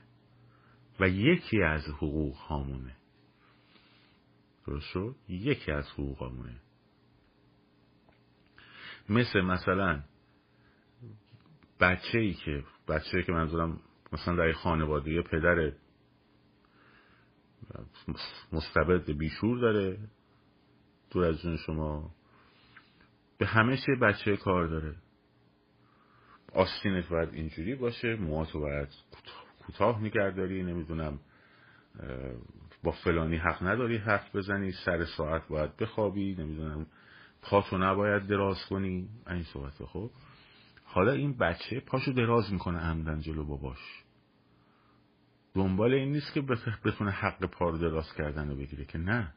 و 1.01 1.09
یکی 1.09 1.63
از 1.63 1.89
حقوق 1.89 2.37
هامونه. 2.37 2.97
درست 4.66 4.87
شد؟ 4.87 5.16
یکی 5.28 5.73
از 5.73 5.90
حقوق 5.90 6.18
هامونه 6.18 6.61
مثل 9.09 9.40
مثلا 9.40 10.02
بچه 11.80 12.18
ای 12.18 12.35
که 12.35 12.64
بچه 12.88 13.16
ای 13.16 13.23
که 13.23 13.33
منظورم 13.33 13.80
مثلا 14.12 14.37
در 14.37 14.52
خانواده 14.52 15.23
پدر 15.23 15.73
مستبد 18.52 19.11
بیشور 19.11 19.59
داره 19.59 19.99
دور 21.11 21.25
از 21.25 21.40
جون 21.40 21.56
شما 21.56 22.14
به 23.38 23.47
همه 23.47 23.76
چه 23.76 23.94
بچه 24.02 24.37
کار 24.37 24.66
داره. 24.66 24.97
آستینت 26.52 27.09
باید 27.09 27.35
اینجوری 27.35 27.75
باشه 27.75 28.16
موهاتو 28.16 28.61
باید 28.61 28.88
کوتاه 29.66 30.02
نگرداری 30.02 30.62
نمی‌دونم 30.62 31.21
با 32.85 32.91
فلانی 32.91 33.37
حق 33.37 33.62
نداری 33.62 33.97
حرف 33.97 34.37
بزنی 34.37 34.73
سر 34.73 35.05
ساعت 35.05 35.49
باید 35.49 35.76
بخوابی 35.76 36.35
نمی‌دونم 36.35 36.87
پاتو 37.43 37.79
نباید 37.79 38.26
دراز 38.26 38.67
کنی 38.71 39.09
این 39.31 39.43
صحبت 39.43 39.85
خب؟ 39.85 40.11
حالا 40.85 41.12
این 41.12 41.37
بچه 41.37 41.81
پاشو 41.81 42.12
دراز 42.12 42.53
می‌کنه 42.53 42.79
عمدن 42.79 43.21
جلو 43.21 43.45
باباش. 43.45 43.79
دنبال 45.55 45.95
این 45.95 46.12
نیست 46.12 46.33
که 46.35 46.43
بتونه 46.85 47.11
حق 47.11 47.45
پار 47.45 47.73
دراز 47.73 48.14
کردن 48.14 48.49
رو 48.49 48.57
بگیره 48.57 48.85
که 48.85 48.99
نه. 48.99 49.35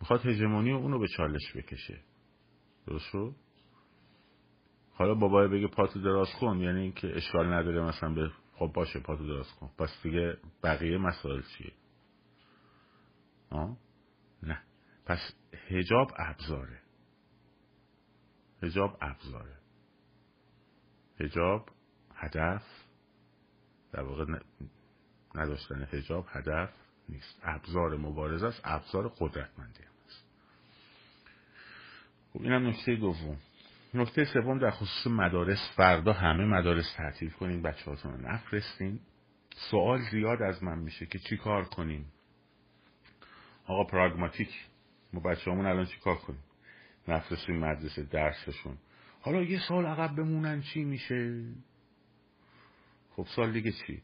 می‌خواد 0.00 0.26
هژمونی 0.26 0.72
اونو 0.72 0.98
به 0.98 1.08
چالش 1.08 1.52
بکشه. 1.56 2.00
درست 2.86 3.04
شد؟ 3.04 3.34
حالا 4.94 5.14
بابای 5.14 5.48
بگه 5.48 5.66
پاتو 5.66 6.00
دراز 6.00 6.28
کن 6.40 6.60
یعنی 6.60 6.80
اینکه 6.80 7.16
اشکال 7.16 7.52
نداره 7.52 7.82
مثلا 7.82 8.14
به 8.14 8.30
خب 8.54 8.70
باشه 8.74 9.00
پاتو 9.00 9.26
دراز 9.26 9.52
کن. 9.52 9.70
پس 9.78 10.02
دیگه 10.02 10.36
بقیه 10.62 10.98
مسائل 10.98 11.42
چیه؟ 11.42 11.72
آه؟ 13.50 13.76
نه. 14.42 14.62
پس 15.06 15.18
هجاب 15.68 16.10
ابزاره. 16.16 16.80
هجاب 18.62 18.98
ابزاره. 19.00 19.56
هجاب 21.20 21.68
هدف. 22.14 22.62
در 23.92 24.02
واقع 24.02 24.24
نداشتن 25.34 25.88
هجاب 25.92 26.26
هدف 26.28 26.70
نیست. 27.08 27.40
ابزار 27.42 27.96
مبارزه 27.96 28.46
است. 28.46 28.60
ابزار 28.64 29.08
قدرتمندی 29.08 29.82
هم 29.82 29.92
است 30.06 30.24
خب 32.32 32.42
اینم 32.42 32.66
نکته 32.66 32.96
دوم. 32.96 33.36
نکته 33.94 34.24
سوم 34.24 34.58
در 34.58 34.70
خصوص 34.70 35.06
مدارس 35.06 35.70
فردا 35.76 36.12
همه 36.12 36.44
مدارس 36.44 36.94
تعطیل 36.96 37.30
کنیم 37.30 37.62
بچه 37.62 37.90
هاتون 37.90 38.12
رو 38.12 38.28
نفرستین. 38.28 39.00
سوال 39.70 40.00
زیاد 40.10 40.42
از 40.42 40.62
من 40.62 40.78
میشه 40.78 41.06
که 41.06 41.18
چی 41.18 41.36
کار 41.36 41.64
کنیم؟ 41.64 42.12
آقا 43.66 43.84
پراگماتیک 43.84 44.48
ما 45.12 45.20
بچه 45.20 45.50
همون 45.50 45.66
الان 45.66 45.86
چی 45.86 46.00
کار 46.00 46.16
کنیم؟ 46.16 46.42
نفرستیم 47.08 47.56
مدرسه 47.56 48.02
درسشون. 48.02 48.78
حالا 49.20 49.42
یه 49.42 49.60
سال 49.68 49.86
عقب 49.86 50.16
بمونن 50.16 50.62
چی 50.62 50.84
میشه؟ 50.84 51.44
خب 53.10 53.26
سال 53.36 53.52
دیگه 53.52 53.72
چی؟ 53.72 54.02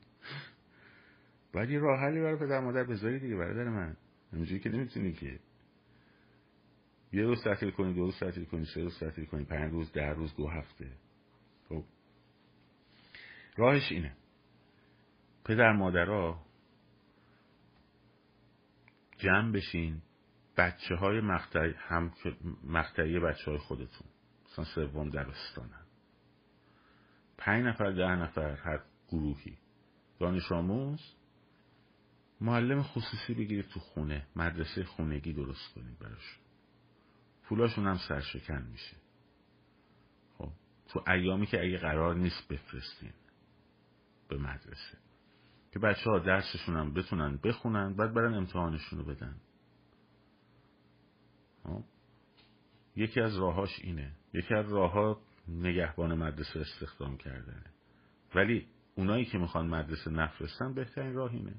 باید 1.53 1.71
یه 1.71 1.79
راه 1.79 2.01
حلی 2.01 2.21
برای 2.21 2.37
پدر 2.37 2.61
مادر 2.61 2.85
بذاری 2.85 3.19
دیگه 3.19 3.37
برادر 3.37 3.69
من. 3.69 3.97
اینجوری 4.33 4.61
که 4.61 4.69
نمی‌تونی 4.69 5.13
که. 5.13 5.39
یه 7.13 7.23
روز 7.23 7.45
تعطیل 7.45 7.71
کنی 7.71 7.95
دو 7.95 8.01
روز 8.01 8.19
تعطیل 8.19 8.45
کنی 8.45 8.65
سه 8.65 8.81
روز 8.81 8.99
تعطیل 8.99 9.25
کنی 9.25 9.45
پنج 9.45 9.73
روز 9.73 9.93
ده 9.93 10.09
روز 10.09 10.37
دو 10.37 10.49
هفته. 10.49 10.89
خب. 11.69 11.85
راهش 13.57 13.93
اینه. 13.93 14.17
پدر 15.45 15.73
مادرها 15.73 16.42
جمع 19.23 19.53
بشین 19.53 20.03
بچه 20.57 20.95
های 20.95 21.21
مقطعی 21.21 21.75
هم 21.79 22.13
مقطعی 22.65 23.21
بچه 23.21 23.51
های 23.51 23.59
خودتون 23.59 24.09
مثلا 24.53 24.65
سوم 24.65 25.11
دبستانن. 25.11 25.87
پنج 27.39 27.65
نفر 27.65 27.91
ده 27.91 28.17
نفر 28.17 28.53
هر 28.53 28.83
گروهی. 29.09 29.59
دانش 30.19 30.53
آموز 30.53 31.01
معلم 32.41 32.83
خصوصی 32.83 33.35
بگیرید 33.35 33.69
تو 33.69 33.81
خونه 33.81 34.27
مدرسه 34.37 34.85
خونگی 34.85 35.33
درست 35.33 35.75
کنید 35.75 35.99
براش 35.99 36.39
پولاشون 37.43 37.87
هم 37.87 37.99
سرشکن 38.09 38.63
میشه. 38.73 38.97
خب 40.39 40.53
تو 40.89 41.05
ایامی 41.11 41.47
که 41.47 41.61
اگه 41.61 41.79
قرار 41.79 42.15
نیست 42.15 42.49
بفرستین 42.49 43.13
به 44.29 44.39
مدرسه. 44.39 44.99
که 45.73 45.79
بچه 45.79 46.11
ها 46.11 46.19
درسشون 46.19 46.77
هم 46.77 46.95
بتونن 46.95 47.37
بخونن 47.45 47.95
بعد 47.95 48.15
برن 48.15 48.35
امتحانشون 48.35 48.99
رو 48.99 49.05
بدن. 49.05 49.37
خب؟ 51.63 51.85
یکی 52.97 53.21
از 53.21 53.39
راهاش 53.39 53.81
اینه. 53.83 54.13
یکی 54.33 54.55
از 54.55 54.73
راهها 54.73 55.21
نگهبان 55.49 56.15
مدرسه 56.15 56.61
استخدام 56.61 57.17
کردنه. 57.17 57.65
ولی 58.35 58.67
اونایی 58.95 59.25
که 59.25 59.39
می‌خوان 59.39 59.67
مدرسه 59.67 60.11
نفرستن 60.11 60.75
بهترین 60.75 61.15
راه 61.15 61.33
اینه. 61.33 61.55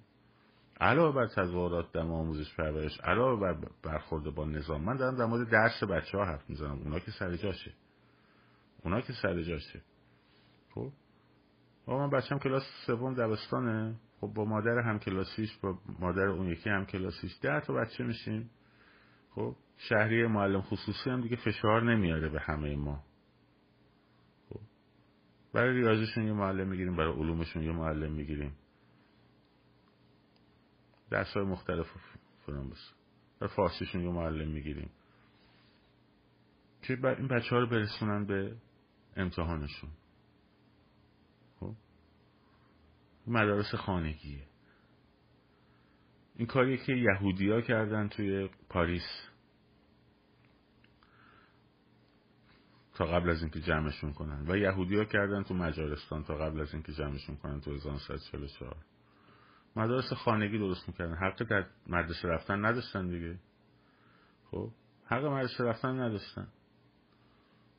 علاوه 0.80 1.15
بر 1.15 1.28
تظاهرات 1.28 1.91
در 1.91 2.02
آموزش 2.02 2.56
پرورش 2.56 2.99
علاوه 2.99 3.39
بر 3.39 3.69
برخورد 3.84 4.23
با 4.36 4.45
نظام 4.45 4.84
من 4.84 4.97
دارم 4.97 5.17
در 5.17 5.26
مورد 5.26 5.49
درس 5.49 5.84
بچه 5.84 6.17
ها 6.17 6.26
حرف 6.26 6.49
می‌زنم. 6.49 6.80
اونا 6.80 6.99
که 6.99 7.12
سر 7.12 7.36
جاشه. 7.36 7.73
اونا 8.84 9.02
که 9.02 9.13
سر 9.13 9.41
جاشه. 9.41 9.82
خب؟ 10.76 10.91
با 11.86 11.98
من 11.98 12.10
بچم 12.10 12.39
کلاس 12.39 12.63
سوم 12.86 13.13
دبستانه. 13.13 13.96
خب 14.22 14.28
با 14.28 14.46
مادر 14.46 14.80
هم 14.80 15.00
کلاسیش 15.00 15.58
با 15.58 15.80
مادر 16.00 16.28
اون 16.28 16.48
یکی 16.48 16.69
هم 16.69 16.86
کلاسیش. 16.86 17.39
ده 17.41 17.60
تا 17.60 17.74
بچه 17.74 18.04
میشیم. 18.04 18.50
خب 19.36 19.56
شهری 19.78 20.28
معلم 20.28 20.62
خصوصی 20.62 21.10
هم 21.10 21.22
دیگه 21.22 21.36
فشار 21.36 21.84
نمیاره 21.84 22.30
به 22.30 22.39
همه 22.39 22.76
ما. 22.76 23.04
خب 24.50 24.60
برای 25.54 25.74
ریاضیشون 25.74 26.28
یه 26.28 26.34
معلم 26.34 26.67
می‌گیریم 26.67 26.96
برای 26.96 27.13
علومشون 27.13 27.63
یه 27.63 27.72
معلم 27.72 28.12
می‌گیریم. 28.12 28.56
درس 31.10 31.34
های 31.34 31.46
مختلف 31.46 31.88
فلان 32.46 32.69
بس. 32.69 32.93
و 33.41 33.48
فارسیشون 33.48 34.02
یه 34.02 34.10
معلم 34.10 34.48
می‌گیریم. 34.48 34.89
که 36.82 36.93
این 36.93 37.28
بچه 37.28 37.50
ها 37.50 37.60
رو 37.60 37.67
برسونن 37.67 38.26
به 38.26 38.56
امتحانشون 39.15 39.89
خب 41.60 41.76
مدارس 43.27 43.75
خانگیه. 43.75 44.47
این 46.36 46.47
کاری 46.47 46.77
که 46.77 46.93
یهودیا 46.93 47.62
کردن 47.62 48.07
توی 48.07 48.49
پاریس. 48.69 49.29
تا 52.93 53.05
قبل 53.05 53.29
از 53.29 53.41
اینکه 53.41 53.59
جمعشون 53.59 54.13
کنن. 54.13 54.45
و 54.47 54.57
یهودیا 54.57 55.05
کردن 55.05 55.43
تو 55.43 55.53
مجارستان 55.53 56.23
تا 56.23 56.36
قبل 56.36 56.62
از 56.62 56.73
اینکه 56.73 56.93
جمعشون 56.93 57.36
کنن 57.36 57.62
تو 57.62 57.71
1944 57.71 58.75
مدارس 59.75 60.13
خانگی 60.13 60.57
درست 60.57 60.88
می‌کردن. 60.88 61.15
حق 61.15 61.43
در 61.43 61.65
مدرسه 61.88 62.27
رفتن 62.27 62.65
نداشتن 62.65 63.07
دیگه. 63.07 63.39
خب؟ 64.51 64.71
حق 65.05 65.25
مدرسه 65.25 65.63
رفتن 65.63 65.99
نداشتن. 65.99 66.47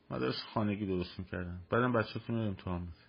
مدارس 0.09 0.43
خانگی 0.53 0.85
درست 0.85 1.19
می‌کردن. 1.19 1.61
بعدم 1.69 1.93
بچهتون 1.93 2.35
رو 2.35 2.41
امتحان 2.41 2.81
میده 2.81 3.05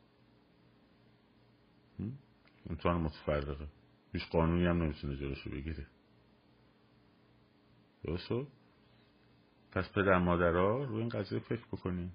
امتحان 2.70 3.00
متفرقه. 3.00 3.66
هیچ 4.12 4.29
قانونی 4.31 4.66
هم 4.66 4.83
نمی‌تونه 4.83 5.16
جلوشو 5.16 5.50
بگیره. 5.50 5.87
درست 8.05 8.33
پس 9.72 9.92
پدر 9.92 10.18
مادرها 10.18 10.85
روی 10.85 11.00
این 11.00 11.09
قضیه 11.09 11.38
فکر 11.38 11.66
بکنین. 11.72 12.11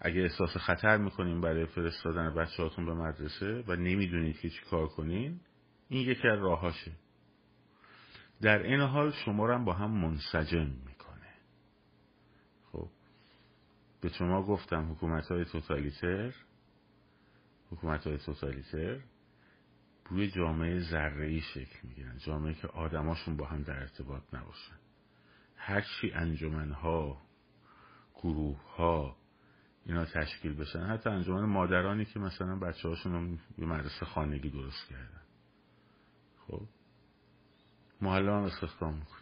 اگه 0.00 0.20
احساس 0.20 0.56
خطر 0.56 0.96
می‌کنین 0.96 1.40
برای 1.40 1.66
فرستادن 1.66 2.34
بچه 2.34 2.62
هاتون 2.62 2.86
به 2.86 2.94
مدرسه 2.94 3.64
و 3.66 3.76
نمی‌دونید 3.76 4.40
که 4.40 4.50
چی 4.50 4.60
کار 4.70 4.86
کنین 4.88 5.40
این 5.88 6.08
یکی 6.08 6.28
از 6.28 6.38
راهاشه. 6.38 6.92
در 8.42 8.62
این 8.62 8.80
حال 8.80 9.10
شما 9.10 9.46
رو 9.46 9.54
هم 9.54 9.64
با 9.64 9.72
هم 9.72 9.90
منسجم 9.90 10.66
می‌کنه. 10.86 11.34
خب 12.72 12.88
به 14.00 14.08
شما 14.08 14.42
گفتم 14.42 14.92
حکومت 14.92 15.26
های 15.26 15.44
توتالیتر 15.44 16.34
حکومت 17.76 18.06
های 18.06 18.18
توتالیتر 18.18 19.00
روی 20.10 20.30
جامعه 20.30 20.80
ذره 20.80 21.40
شکل 21.40 21.78
می‌گیرن. 21.82 22.18
جامعه 22.18 22.54
که 22.54 22.68
آدماشون 22.68 23.36
با 23.36 23.46
هم 23.46 23.62
در 23.62 23.80
ارتباط 23.80 24.22
نباشن. 24.34 24.76
هرچی 25.56 26.12
انجمنها 26.14 27.22
گروه 28.14 28.76
ها 28.76 29.16
اینا 29.86 30.04
تشکیل 30.04 30.54
بشن 30.54 30.86
حتی 30.86 31.10
انجمن 31.10 31.44
مادرانی 31.44 32.04
که 32.04 32.18
مثلا 32.18 32.56
بچه 32.58 32.88
هاشون 32.88 33.38
یه 33.58 33.66
مدرسه 33.66 34.06
خانگی 34.06 34.50
درست 34.50 34.88
کردن. 34.88 35.22
خب؟ 36.46 36.62
محله 38.00 38.32
هم 38.32 38.42
استخدام 38.42 38.94
میکن 38.94 39.16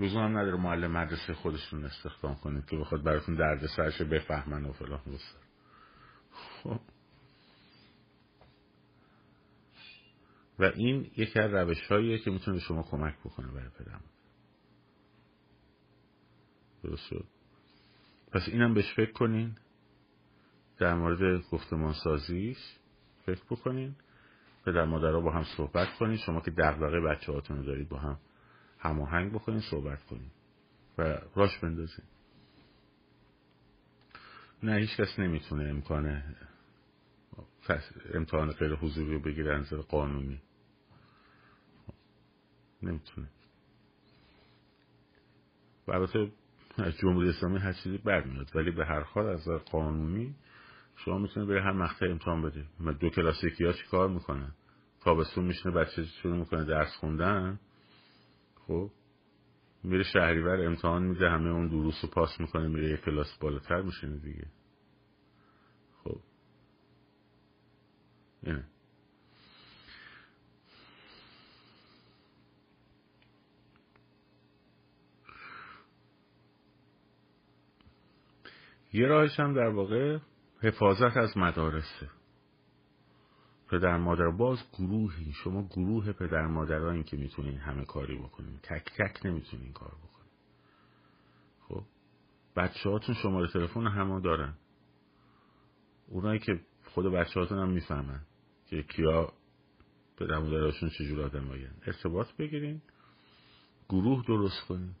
لزوم 0.00 0.22
هم 0.22 0.38
نداره 0.38 0.56
معلم 0.56 0.90
مدرسه 0.90 1.34
خودشون 1.34 1.84
استخدام 1.84 2.34
کنید 2.34 2.66
که 2.66 2.76
بخواد 2.76 3.02
براتون 3.02 3.34
درد 3.34 3.66
سرش 3.76 4.02
بفهمن 4.02 4.64
و 4.64 4.72
فلان 4.72 5.00
بسر 5.06 5.45
و 10.58 10.64
این 10.64 11.10
یکی 11.16 11.38
از 11.38 11.50
روش 11.54 11.86
هاییه 11.86 12.18
که 12.18 12.30
می‌تونه 12.30 12.60
شما 12.60 12.82
کمک 12.82 13.18
بکنه 13.24 13.46
برای 13.46 13.68
پدرم. 13.68 14.04
درست 16.82 17.06
شد. 17.06 17.24
پس 18.32 18.48
اینم 18.48 18.74
بهش 18.74 18.94
فکر 18.94 19.12
کنین. 19.12 19.56
در 20.78 20.94
مورد 20.94 21.42
گفتمان 21.50 21.92
سازیش 22.04 22.58
فکر 23.26 23.42
بکنین. 23.50 23.96
پدر 24.66 24.84
مادرها 24.84 25.20
با 25.20 25.32
هم 25.32 25.44
صحبت 25.56 25.98
کنین. 25.98 26.16
شما 26.16 26.40
که 26.40 26.50
دغدغه 26.50 27.00
بچه 27.00 27.32
هاتون 27.32 27.62
دارید 27.62 27.88
با 27.88 27.98
هم 27.98 28.18
هماهنگ 28.78 29.32
بکنین 29.32 29.60
صحبت 29.60 30.04
کنین. 30.04 30.30
و 30.98 31.18
راش 31.34 31.58
بندازین. 31.58 32.04
نه 34.62 34.76
هیچ 34.76 34.96
کس 34.96 35.18
نمی‌تونه 35.18 35.68
امکان 35.68 36.22
امتحان 38.14 38.50
غیر 38.50 38.74
حضوری 38.74 39.14
رو 39.14 39.20
بگیره 39.20 39.58
نظر 39.58 39.76
قانونی. 39.76 40.40
نمی‌تونه. 42.82 43.28
البته 45.88 46.32
از 46.78 46.96
جمهوری 46.96 47.28
اسلامی 47.28 47.58
هر 47.58 47.72
چیزی 47.72 47.98
برمیاد 47.98 48.56
ولی 48.56 48.70
به 48.70 48.86
هر 48.86 49.00
حال 49.00 49.26
از 49.26 49.48
قانونی 49.48 50.34
شما 50.96 51.18
می‌تونید 51.18 51.48
به 51.48 51.62
هر 51.62 51.72
مقطع 51.72 52.06
امتحان 52.06 52.42
بده 52.42 52.66
دو 53.00 53.10
کلاسیکی 53.10 53.64
ها 53.64 53.72
چی 53.72 53.86
کار 53.90 54.08
می‌کنن؟ 54.08 54.52
تابستون 55.00 55.44
میشنه 55.44 55.72
بچه 55.72 56.04
شروع 56.04 56.36
می‌کنه؟ 56.36 56.64
درس 56.64 56.96
خوندن؟ 56.96 57.60
خب؟ 58.66 58.90
میره 59.86 60.02
شهریور 60.02 60.66
امتحان 60.66 61.02
میده 61.02 61.30
همه 61.30 61.50
اون 61.50 61.68
دروس 61.68 61.94
رو 62.02 62.08
پاس 62.08 62.40
می‌کنه 62.40 62.68
میره 62.68 62.90
یک 62.90 63.00
کلاس 63.00 63.38
بالاتر 63.40 63.82
میشینه 63.82 64.16
دیگه. 64.16 64.46
خب. 66.04 66.20
اینه. 68.42 68.64
یه 78.92 79.06
راهش 79.06 79.40
هم 79.40 79.54
در 79.54 79.68
واقع 79.68 80.18
حفاظت 80.62 81.16
از 81.16 81.36
مدارسه. 81.36 82.15
پدر 83.68 83.96
مادر 83.96 84.30
باز 84.30 84.58
گروهی 84.72 85.32
شما 85.32 85.62
گروه 85.62 86.12
پدر 86.12 86.46
مادرایی 86.46 87.02
که 87.02 87.16
می‌تونین 87.16 87.58
همه 87.58 87.84
کاری 87.84 88.18
بکنین. 88.18 88.58
تک 88.62 88.84
تک 88.98 89.26
نمی‌تونین 89.26 89.72
کار 89.72 89.88
بکنین. 89.88 90.30
خب 91.60 91.82
بچه 92.56 92.90
هاتون 92.90 93.14
شماره 93.14 93.48
تلفن 93.48 93.86
همه 93.86 94.20
دارن. 94.20 94.54
اونایی 96.08 96.38
که 96.38 96.60
خود 96.84 97.06
بچه 97.06 97.40
هاتون 97.40 97.58
هم 97.58 97.68
می‌فهمن 97.68 98.20
که 98.66 98.82
کیا 98.82 99.32
پدر 100.16 100.38
مادرشون 100.38 100.88
چجور 100.88 101.22
آدم 101.22 101.50
ارتباط 101.86 102.32
بگیرین. 102.38 102.82
گروه 103.88 104.24
درست 104.26 104.60
کنین. 104.68 104.94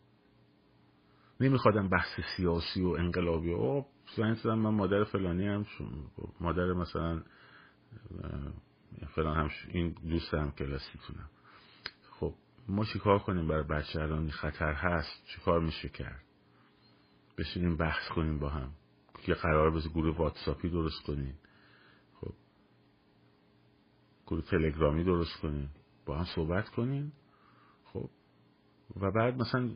نمیخوادم 1.40 1.88
بحث 1.88 2.20
سیاسی 2.36 2.82
و 2.82 2.88
انقلابی 2.88 3.52
و 3.52 3.84
زنگ 4.16 4.46
من 4.46 4.56
مادر 4.56 5.04
فلانی 5.04 5.46
هم 5.46 5.66
مادر 6.40 6.72
مثلا 6.72 7.22
فلان 9.14 9.36
هم 9.36 9.50
این 9.68 9.90
دوست 9.90 10.34
هم 10.34 10.50
کلاسیتونم 10.50 11.30
خب 12.10 12.34
ما 12.68 12.84
چیکار 12.84 13.18
کنیم 13.18 13.48
برای 13.48 13.64
بچه 13.64 14.00
الان؟ 14.00 14.30
خطر 14.30 14.72
هست. 14.72 15.24
چیکار 15.26 15.60
میشه 15.60 15.88
کرد؟ 15.88 16.22
بشینیم 17.38 17.76
بحث 17.76 18.08
کنیم 18.08 18.38
با 18.38 18.48
هم. 18.48 18.72
که 19.22 19.34
قرار 19.34 19.70
بز 19.70 19.88
گروه 19.88 20.16
واتساپی 20.16 20.70
درست 20.70 21.02
کنیم. 21.06 21.38
خب 22.14 22.34
گروه 24.26 24.44
تلگرامی 24.44 25.04
درست 25.04 25.40
کنیم. 25.40 25.70
با 26.06 26.18
هم 26.18 26.24
صحبت 26.34 26.68
کنیم. 26.68 27.12
خب 27.84 28.10
و 28.96 29.10
بعد 29.10 29.36
مثلا 29.36 29.70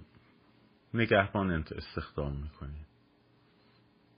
نگهبان 0.95 1.51
استخدام 1.51 2.43
می‌کنیم. 2.43 2.87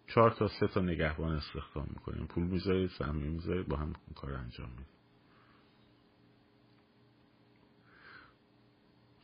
چهار 0.06 0.30
تا 0.30 0.48
سه 0.48 0.66
تا 0.66 0.80
نگهبان 0.80 1.32
استخدام 1.32 1.86
می‌کنیم. 1.88 2.26
پول 2.26 2.44
می‌ذارید 2.44 2.90
سهمیه 2.98 3.30
می‌ذارید 3.30 3.68
با 3.68 3.76
هم 3.76 3.92
کار 4.14 4.32
انجام 4.32 4.68
میدیم. 4.70 4.86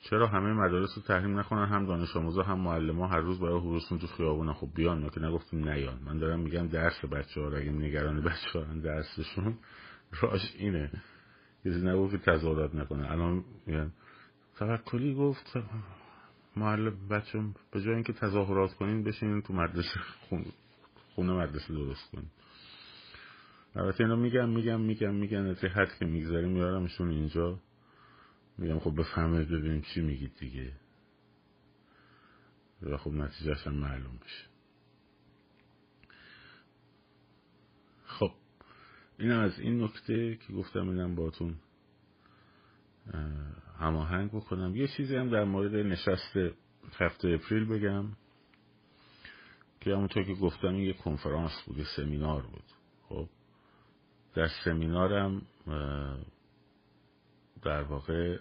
چرا 0.00 0.26
همه 0.26 0.52
مدارس 0.52 0.90
رو 0.96 1.02
تحریم 1.02 1.38
نکنن؟ 1.38 1.68
هم 1.68 1.86
دانش 1.86 2.16
آموزا 2.16 2.42
هم 2.42 2.60
معلم 2.60 3.02
هر 3.02 3.20
روز 3.20 3.40
برای 3.40 3.60
حروسون 3.60 3.98
تو 3.98 4.06
خیابون 4.06 4.52
خب 4.52 4.68
بیان 4.74 5.10
که 5.10 5.20
نگفتیم 5.20 5.68
نیان. 5.68 5.98
من 6.04 6.18
دارم 6.18 6.40
میگم 6.40 6.68
درس 6.68 7.04
بچه 7.04 7.40
ها 7.40 7.56
اگه 7.56 7.70
نگران 7.70 8.20
بچه 8.20 8.58
ها 8.58 8.64
درسشون 8.64 9.58
راش 10.20 10.54
اینه. 10.58 10.90
کسی 11.64 11.80
نگفت 11.80 12.16
تظاهرات 12.16 12.74
نکنه. 12.74 13.10
الان 13.10 13.44
میگن 13.66 13.92
توکلی 14.58 15.14
گفت 15.14 15.52
معلم 16.56 17.08
بچه 17.08 17.42
به 17.70 17.82
جای 17.82 17.94
اینکه 17.94 18.12
تظاهرات 18.12 18.74
کنین 18.74 19.04
بشینین 19.04 19.42
تو 19.42 19.52
مدرسه 19.52 20.00
خون 20.20 20.44
خونه 21.18 21.33
مدرسه 21.33 21.74
درست 21.74 22.11
کنین 22.11 22.31
البته 23.76 24.04
اینا 24.04 24.16
میگم 24.16 24.48
میگم 24.48 24.81
میگم 24.81 25.14
میگن 25.14 25.46
از 25.46 25.64
حد 25.64 25.98
که 25.98 26.04
می‌گذاریم 26.04 26.48
میارمشون 26.48 27.11
اینجا. 27.11 27.59
میگم 28.59 28.78
خب 28.78 29.00
بفهمه 29.00 29.44
ببینیم 29.44 29.81
چی 29.81 30.00
میگید 30.00 30.33
دیگه. 30.38 30.72
و 32.83 32.96
خب 32.96 33.11
نتیجهش 33.11 33.66
هم 33.66 33.74
معلوم 33.74 34.16
بشه 34.16 34.44
خب 38.04 38.31
اینم 39.18 39.40
از 39.40 39.59
این 39.59 39.83
نکته 39.83 40.37
که 40.37 40.52
گفتم 40.52 40.88
اینم 40.88 41.14
باتون 41.14 41.54
هماهنگ 43.78 44.31
بکنم. 44.31 44.76
یه 44.76 44.88
چیزی 44.96 45.16
هم 45.16 45.31
در 45.31 45.44
مورد 45.44 45.74
نشست 45.74 46.37
هفت 46.98 47.28
April 47.28 47.64
بگم. 47.64 48.04
که 49.88 49.94
همونطور 49.94 50.22
که 50.22 50.35
گفتم 50.35 50.74
یه 50.74 50.92
کنفرانس 50.92 51.62
بود 51.66 51.79
یه 51.79 51.85
سمینار 51.96 52.42
بود. 52.42 52.64
خب 53.09 53.29
در 54.35 54.48
سمینارم 54.64 55.42
در 57.62 57.83
واقع 57.83 58.38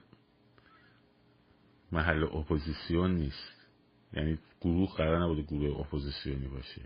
محل 1.91 2.23
اپوزیسیون 2.23 3.15
نیست. 3.15 3.67
یعنی 4.13 4.39
گروه 4.61 4.95
قرار 4.95 5.23
نبوده 5.23 5.41
گروه 5.41 5.79
اپوزیسیونی 5.79 6.47
باشه. 6.47 6.81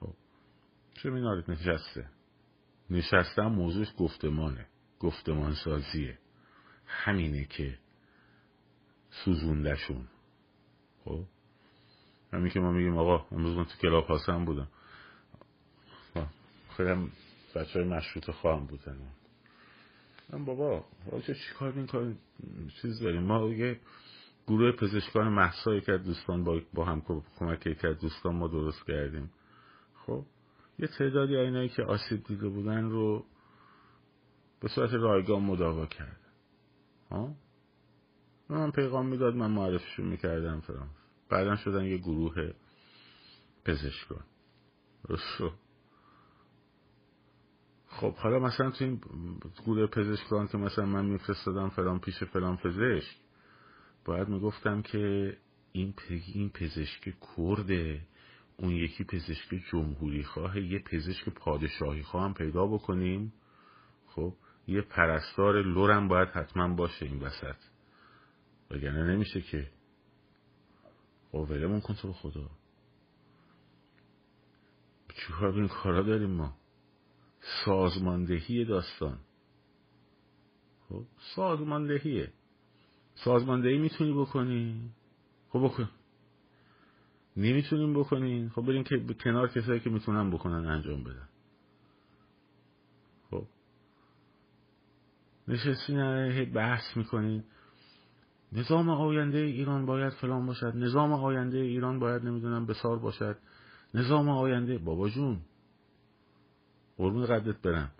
خب 0.00 0.14
سمینار 1.02 1.44
نشسته. 2.90 3.42
هم 3.42 3.52
موضوعش 3.52 3.88
گفتمانه. 3.98 4.66
گفتمان 5.00 5.54
سازیه 5.54 6.18
همینه 6.86 7.44
که 7.44 7.78
سوزوندشون. 9.10 10.08
خب؟ 11.04 11.24
همین 12.32 12.50
که 12.50 12.60
ما 12.60 12.72
میگیم 12.72 12.98
آقا 12.98 13.26
امروز 13.32 13.56
من 13.56 13.64
تو 13.64 13.78
کلاب 13.82 14.04
هاستم 14.04 14.44
بودم. 14.44 14.68
خیلی 16.76 16.90
هم 16.90 17.10
بچه 17.54 17.78
های 17.78 17.88
مشروط 17.88 18.30
خواهم 18.30 18.66
بودن 18.66 18.98
من 20.32 20.44
بابا 20.44 20.84
چه 21.26 21.34
چی 21.34 21.54
کار 21.58 21.72
این 21.72 21.86
کار 21.86 22.14
چیز 22.82 23.00
داریم؟ 23.00 23.22
ما 23.22 23.48
یه 23.48 23.80
گروه 24.46 24.72
پزشکان 24.72 25.28
محسایی 25.28 25.80
که 25.80 25.92
دوستان 25.92 26.44
با, 26.44 26.60
با 26.74 26.84
هم 26.84 27.02
کمک 27.38 27.60
که 27.60 27.96
دوستان 28.00 28.36
ما 28.36 28.48
درست 28.48 28.86
کردیم. 28.86 29.30
خب 30.06 30.24
یه 30.78 30.88
تعدادی 30.98 31.36
اینایی 31.36 31.68
که 31.68 31.82
آسیب 31.82 32.24
دیده 32.24 32.48
بودن 32.48 32.90
رو 32.90 33.24
به 34.60 34.68
صورت 34.68 34.90
رایگان 34.92 35.42
مداوا 35.42 35.86
کرد. 35.86 36.20
ها؟ 37.10 37.34
من 38.48 38.70
پیغام 38.70 39.06
می‌داد 39.06 39.34
من 39.34 39.50
معرفشون 39.50 40.06
می‌کردم 40.06 40.60
فرام 40.60 40.90
بعدا 41.28 41.56
شدن 41.56 41.84
یه 41.84 41.98
گروه 41.98 42.52
پزشکان. 43.64 44.24
خب 47.86 48.14
حالا 48.14 48.38
مثلا 48.38 48.70
تو 48.70 48.84
این 48.84 49.00
گروه 49.66 49.86
پزشکان 49.86 50.48
که 50.48 50.58
مثلا 50.58 50.86
من 50.86 51.04
میفرستادم 51.04 51.68
فلان 51.68 51.98
پیش 51.98 52.24
فلان 52.24 52.56
پزشک 52.56 53.16
باید 54.04 54.28
می‌گفتم 54.28 54.82
که 54.82 55.36
این, 55.72 55.94
این 56.34 56.50
پزشک 56.50 57.14
کرده 57.36 58.00
اون 58.56 58.72
یکی 58.72 59.04
پزشک 59.04 59.54
جمهوری 59.70 60.22
خواه 60.22 60.60
یه 60.60 60.78
پزشک 60.78 61.28
پادشاهی 61.28 62.02
خواه 62.02 62.24
هم 62.24 62.34
پیدا 62.34 62.66
بکنیم. 62.66 63.32
خب 64.06 64.34
یه 64.66 64.82
پرستار 64.82 65.62
لورم 65.62 66.08
باید 66.08 66.28
حتما 66.28 66.74
باشه 66.74 67.06
این 67.06 67.20
وسط. 67.20 67.56
وگرنه 68.70 69.14
نمیشه 69.14 69.40
که 69.40 69.70
خب 71.32 71.46
ولمون 71.50 71.80
کن 71.80 71.94
تو 71.94 72.12
خدا. 72.12 72.50
چیکار 75.14 75.54
این 75.54 75.68
کارا 75.68 76.02
داریم 76.02 76.30
ما. 76.30 76.56
سازماندهی 77.64 78.64
داستان. 78.64 79.18
خب 80.88 81.04
سازماندهیه. 81.36 82.32
سازماندهی 83.14 83.78
می‌تونی 83.78 84.12
بکنی. 84.12 84.90
خب 85.48 85.58
بکن. 85.64 85.90
نمی‌تونیم 87.36 88.00
بکنین. 88.00 88.48
خب 88.48 88.62
بریم 88.62 88.84
که 88.84 88.98
کنار 89.24 89.48
کسایی 89.48 89.80
که 89.80 89.90
می‌تونن 89.90 90.30
بکنن 90.30 90.66
انجام 90.66 91.04
بدن. 91.04 91.28
خب. 93.30 93.46
نشستین 95.48 96.52
بحث 96.52 96.96
می‌کنین. 96.96 97.44
نظام 98.52 98.88
آینده 98.90 99.38
ایران 99.38 99.86
باید 99.86 100.12
فلان 100.12 100.46
باشد. 100.46 100.76
نظام 100.76 101.12
آینده 101.12 101.58
ایران 101.58 101.98
باید 101.98 102.22
نمی‌دونم 102.22 102.66
بسار 102.66 102.98
باشد. 102.98 103.36
نظام 103.94 104.28
آینده 104.28 104.78
بابا 104.78 105.08
جون. 105.08 105.40
قربون 106.96 107.26
قدت 107.26 107.62
برم. 107.62 107.90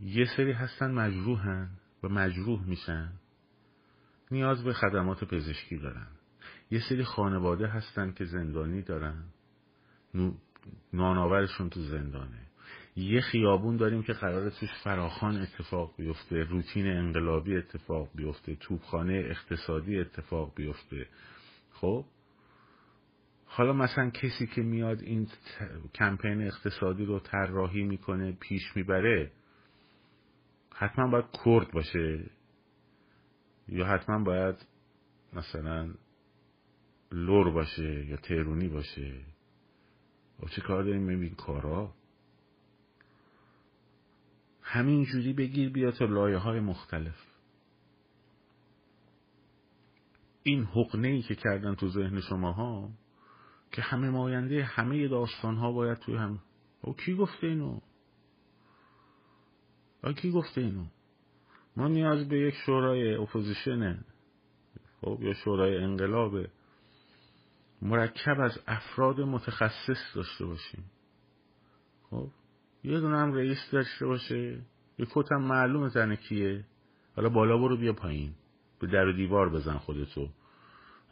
یه 0.00 0.24
سری 0.36 0.52
هستن 0.52 0.90
مجروحن 0.90 1.70
و 2.02 2.08
مجروح 2.08 2.68
میشن. 2.68 3.12
نیاز 4.30 4.64
به 4.64 4.72
خدمات 4.72 5.24
پزشکی 5.24 5.78
دارن. 5.78 6.06
یه 6.70 6.80
سری 6.88 7.04
خانواده 7.04 7.66
هستن 7.66 8.12
که 8.12 8.24
زندانی 8.24 8.82
دارن. 8.82 9.24
ناناورشون 10.92 11.70
تو 11.70 11.80
زندانه. 11.80 12.49
یه 13.00 13.20
خیابون 13.20 13.76
داریم 13.76 14.02
که 14.02 14.12
قرار 14.12 14.50
توش 14.50 14.68
فراخان 14.84 15.36
اتفاق 15.36 15.94
بیفته 15.96 16.42
روتین 16.42 16.86
انقلابی 16.86 17.56
اتفاق 17.56 18.08
بیفته 18.14 18.54
توبخانه 18.54 19.22
اقتصادی 19.26 19.98
اتفاق 19.98 20.54
بیفته. 20.54 21.06
خب؟ 21.72 22.04
حالا 23.46 23.72
مثلا 23.72 24.10
کسی 24.10 24.46
که 24.46 24.62
میاد 24.62 25.00
این 25.00 25.28
کمپین 25.94 26.46
اقتصادی 26.46 27.04
رو 27.04 27.18
طراحی 27.18 27.82
می‌کنه 27.82 28.32
پیش 28.32 28.62
می‌بره 28.76 29.32
حتما 30.74 31.10
باید 31.10 31.24
کرد 31.44 31.72
باشه. 31.72 32.30
یا 33.68 33.86
حتما 33.86 34.24
باید 34.24 34.66
مثلا 35.32 35.94
لور 37.12 37.50
باشه 37.50 38.06
یا 38.06 38.16
تهرونی 38.16 38.68
باشه. 38.68 39.12
و 40.42 40.48
چه 40.48 40.62
کار 40.62 40.82
داریم 40.82 41.08
این 41.08 41.34
کارا؟ 41.34 41.94
همین 44.72 45.04
جوری 45.04 45.32
بگیر 45.32 45.70
بیا 45.72 45.90
تا 45.90 46.04
لایه 46.04 46.38
های 46.38 46.60
مختلف. 46.60 47.26
این 50.42 50.64
حقنه 50.64 51.08
ای 51.08 51.22
که 51.22 51.34
کردن 51.34 51.74
تو 51.74 51.88
ذهن 51.88 52.20
شماها 52.20 52.90
که 53.72 53.82
همه 53.82 54.10
ماینده 54.10 54.64
همه 54.64 55.08
داستان 55.08 55.56
ها 55.56 55.72
باید 55.72 55.98
توی 55.98 56.16
هم 56.16 56.38
او 56.80 56.94
کی 56.94 57.14
گفته 57.14 57.46
اینو؟ 57.46 57.80
او 60.04 60.12
کی 60.12 60.30
گفته 60.30 60.60
اینو؟ 60.60 60.84
ما 61.76 61.88
نیاز 61.88 62.28
به 62.28 62.40
یک 62.40 62.54
شورای 62.54 63.14
اپوزیشنه 63.14 64.04
خب 65.00 65.18
یا 65.22 65.34
شورای 65.34 65.76
انقلابه 65.76 66.50
مرکب 67.82 68.40
از 68.40 68.58
افراد 68.66 69.20
متخصص 69.20 70.16
داشته 70.16 70.46
باشیم. 70.46 70.84
خب 72.10 72.30
یه 72.84 73.00
دونه 73.00 73.18
هم 73.18 73.32
رئیس 73.32 73.70
داشته 73.72 74.06
باشه. 74.06 74.58
یه 74.98 75.06
کتم 75.10 75.36
معلومه 75.36 75.88
زنه 75.88 76.16
کیه. 76.16 76.64
حالا 77.16 77.28
بالا 77.28 77.58
برو 77.58 77.76
بیا 77.76 77.92
پایین. 77.92 78.34
به 78.80 78.86
در 78.86 79.06
و 79.06 79.12
دیوار 79.12 79.48
بزن 79.48 79.76
خودتو. 79.76 80.28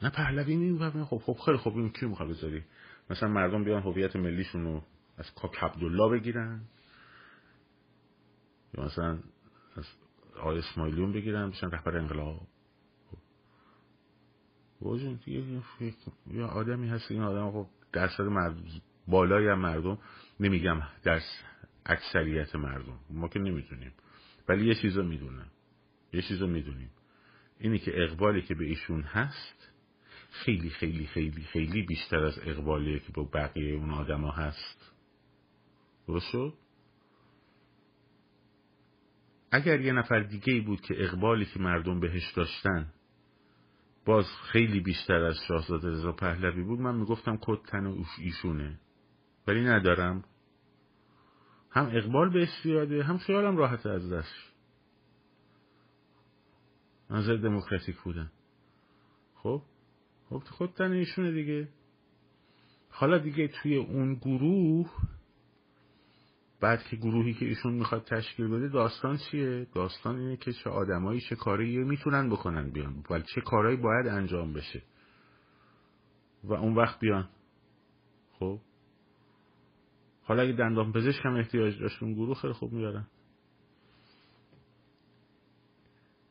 نه 0.03 0.11
پهلوی 0.11 0.57
نیم 0.57 1.05
خب 1.05 1.19
خب 1.19 1.37
خیلی 1.45 1.57
خوب. 1.57 1.77
این 1.77 1.91
کی 1.91 2.07
می‌خواد 2.07 2.29
بذاری؟ 2.29 2.65
مثلا 3.11 3.29
مردم 3.29 3.65
بیان 3.65 3.83
هویت 3.83 4.17
ملیشون 4.17 4.65
رو 4.65 4.83
از 5.19 5.35
کاک 5.35 5.63
عبدالله 5.63 6.19
بگیرن. 6.19 6.61
یا 8.75 8.85
مثلا 8.85 9.19
از 9.77 9.85
آقای 10.37 10.59
اسماعیلیون 10.59 11.13
بگیرن 11.13 11.51
بشن 11.51 11.71
رهبر 11.71 11.99
انقلاب. 11.99 12.41
واجن 14.81 15.21
یه 15.27 16.45
آدمی 16.45 16.89
هست. 16.89 17.11
این 17.11 17.23
آدم 17.23 17.51
خب 17.51 17.67
درصد 17.93 18.25
مردم 18.25 18.63
بالای 19.07 19.49
هم 19.49 19.59
مردم. 19.59 19.99
نمیگم 20.41 20.83
در 21.03 21.21
اکثریت 21.89 22.55
مردم. 22.55 23.01
ما 23.11 23.29
که 23.29 23.39
نمی‌تونیم 23.39 23.93
ولی 24.49 24.67
یه 24.67 24.75
چیزا 24.75 25.03
می‌دونم. 25.03 25.51
یه 26.13 26.23
چیزا 26.23 26.47
می‌دونیم. 26.47 26.91
اینی 27.61 27.79
که 27.79 28.03
اقبالی 28.03 28.43
که 28.43 28.55
به 28.55 28.65
ایشون 28.65 29.03
هست 29.03 29.71
خیلی 30.31 30.71
خیلی 30.71 31.07
خیلی 31.07 31.43
خیلی 31.43 31.83
بیشتر 31.83 32.25
از 32.25 32.39
اقبالی 32.39 33.01
که 33.01 33.13
با 33.13 33.25
بقیه 33.25 33.75
اون 33.75 33.91
آدما 33.91 34.31
هست. 34.31 34.93
درست 36.07 36.31
شد؟ 36.31 36.55
اگر 39.51 39.81
یه 39.81 39.93
نفر 39.93 40.21
دیگه 40.21 40.53
ای 40.53 40.61
بود 40.61 40.81
که 40.81 41.05
اقبالی 41.05 41.45
که 41.45 41.61
مردم 41.61 42.01
بهش 42.01 42.33
داشتن 42.33 42.93
باز 44.05 44.27
خیلی 44.43 44.81
بیشتر 44.81 45.25
از 45.25 45.37
شاهزاده 45.49 45.89
رضا 45.89 46.13
پهلوی 46.13 46.63
بود 46.63 46.81
من 46.81 46.95
می‌گفتم 46.95 47.39
کد 47.41 47.63
تن 47.69 48.05
ایشونه. 48.19 48.81
ولی 49.47 49.61
ندارم. 49.61 50.25
هم 51.79 51.91
اقبال 51.93 52.31
به 52.31 52.49
زیاده 52.63 53.05
هم 53.05 53.19
خیالم 53.19 53.57
راحت 53.57 53.87
از 53.87 54.13
دست. 54.13 54.35
نظر 57.11 57.37
دموکراتیک 57.37 57.97
بودن 57.97 58.31
خب؟ 59.35 59.63
خب 60.29 60.39
خود 60.39 60.71
تن 60.73 60.93
ایشونه 60.93 61.33
دیگه. 61.33 61.69
حالا 62.91 63.19
دیگه 63.19 63.49
توی 63.49 63.77
اون 63.77 64.15
گروه 64.15 64.91
بعد 66.61 66.83
که 66.83 66.97
گروهی 66.97 67.35
که 67.35 67.47
ایشون 67.47 67.75
می‌خواد 67.75 68.05
تشکیل 68.05 68.49
بده 68.49 68.69
داستان 68.69 69.17
چیه؟ 69.17 69.67
داستان 69.75 70.19
اینه 70.19 70.37
که 70.37 70.53
چه 70.53 70.71
آدمایی 70.71 71.21
چه 71.21 71.37
کاری 71.37 71.79
می‌تونن 71.79 72.31
بکنن 72.31 72.71
بیان. 72.71 73.05
ولی 73.11 73.25
چه 73.35 73.41
کارهایی 73.41 73.77
باید 73.77 74.07
انجام 74.07 74.53
بشه. 74.53 74.83
و 76.45 76.53
اون 76.53 76.75
وقت 76.75 77.01
بیان. 77.01 77.29
خب؟ 78.33 78.61
حالا 80.29 80.43
اگه 80.43 80.53
دندان 80.53 80.93
پزشک 80.93 81.27
هم 81.27 81.35
احتیاج 81.35 81.81
داشت 81.81 82.03
اون 82.03 82.15
گروه 82.15 82.35
خیلی 82.35 82.53
خوب 82.53 82.73
میارن 82.73 83.07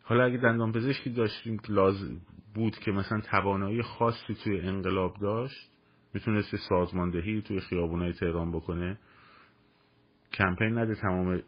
حالا 0.04 0.24
اگه 0.24 0.38
دندان 0.38 0.72
پزشکی 0.72 1.10
داشتیم 1.10 1.60
لازم 1.70 2.22
بود 2.56 2.76
که 2.76 2.92
مثلا 2.92 3.22
توانایی 3.22 3.82
خاصی 3.82 4.36
توی 4.44 4.60
انقلاب 4.60 5.20
داشت 5.20 5.72
می‌تونست 6.14 6.56
سازماندهی 6.56 7.42
توی 7.42 7.60
خیابونای 7.60 8.14
تهران 8.14 8.52
بکنه. 8.52 9.00
کمپین 10.34 10.78
نده 10.78 10.96
تمام 10.96 11.44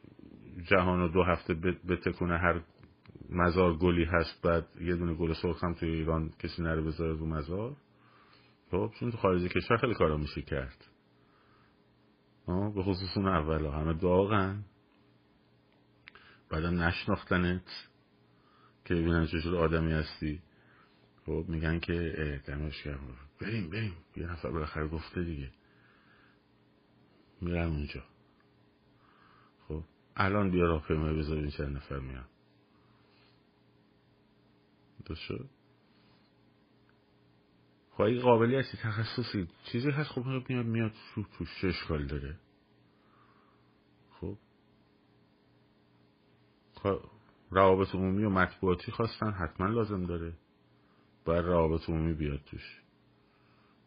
جهان 0.69 0.99
رو 0.99 1.07
دو 1.07 1.23
هفته 1.23 1.53
بتکونه. 1.89 2.37
هر 2.37 2.61
مزار 3.29 3.77
گلی 3.77 4.03
هست 4.03 4.41
بعد 4.43 4.65
یه 4.81 4.95
دونه 4.95 5.13
گل 5.13 5.33
سرخ 5.33 5.63
هم 5.63 5.73
توی 5.73 5.89
ایران 5.89 6.29
کسی 6.39 6.61
نره 6.61 6.81
بذاره 6.81 7.13
رو 7.13 7.25
مزار. 7.25 7.75
خب 8.71 8.91
چون 8.99 9.11
تو 9.11 9.17
خارج 9.17 9.41
کشور 9.41 9.77
خیلی 9.77 9.93
کارا 9.93 10.17
میشه 10.17 10.41
کرد. 10.41 10.88
به 12.49 12.83
خصوص 12.83 13.17
اون 13.17 13.27
اول 13.27 13.65
همه 13.65 13.93
داغن. 13.93 14.65
بعدم 16.49 16.81
نشناختنت 16.81 17.89
که 18.85 18.93
ببینن 18.95 19.25
چجور 19.25 19.55
آدمی 19.55 19.91
هستی. 19.91 20.41
خب 21.25 21.45
میگن 21.47 21.79
که 21.79 22.41
دمشق 22.47 22.97
بریم 23.41 23.69
بریم. 23.69 23.93
یه 24.15 24.31
نفر 24.31 24.51
بالاخره 24.51 24.87
گفته 24.87 25.23
دیگه. 25.23 25.51
میرن 27.41 27.67
اونجا. 27.67 28.03
خب 29.67 29.83
الان 30.15 30.51
بیا 30.51 30.65
راهپیمایی 30.65 31.17
بذارین 31.17 31.49
چند 31.49 31.77
نفر 31.77 31.99
میان. 31.99 32.25
درست 35.05 35.21
شد؟ 35.21 35.49
خب 37.99 38.05
اگه 38.05 38.21
قابلیتی 38.21 38.77
تخصصی 38.77 39.47
چیزی 39.63 39.91
هست. 39.91 40.09
خب 40.09 40.25
میاد 40.49 40.65
میاد 40.65 40.91
تو 41.15 41.23
توش 41.37 41.63
اشکال 41.65 42.05
داره. 42.05 42.35
خب. 44.11 44.37
روابط 47.51 47.95
عمومی 47.95 48.23
و 48.23 48.29
مطبوعاتی 48.29 48.91
خواستن. 48.91 49.31
حتما 49.31 49.67
لازم 49.67 50.05
داره. 50.05 50.33
باید 51.25 51.45
روابط 51.45 51.89
عمومی 51.89 52.13
بیاد 52.13 52.39
توش. 52.45 52.81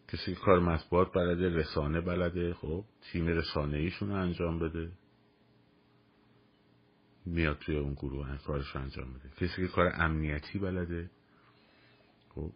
کسی 0.08 0.34
که 0.34 0.40
کار 0.40 0.60
مطبوعات 0.60 1.12
بلده 1.12 1.48
رسانه 1.48 2.00
بلده 2.00 2.54
خب 2.54 2.84
تیم 3.00 3.26
رسانه 3.26 3.76
ایشون 3.76 4.10
انجام 4.10 4.58
بده. 4.58 4.92
میاد 7.26 7.58
توی 7.58 7.76
اون 7.76 7.94
گروه 7.94 8.36
کارش 8.36 8.76
انجام 8.76 9.12
بده. 9.14 9.28
کسی 9.28 9.66
که 9.66 9.68
کار 9.68 9.92
امنیتی 9.94 10.58
بلده 10.58 11.10
خب. 12.34 12.52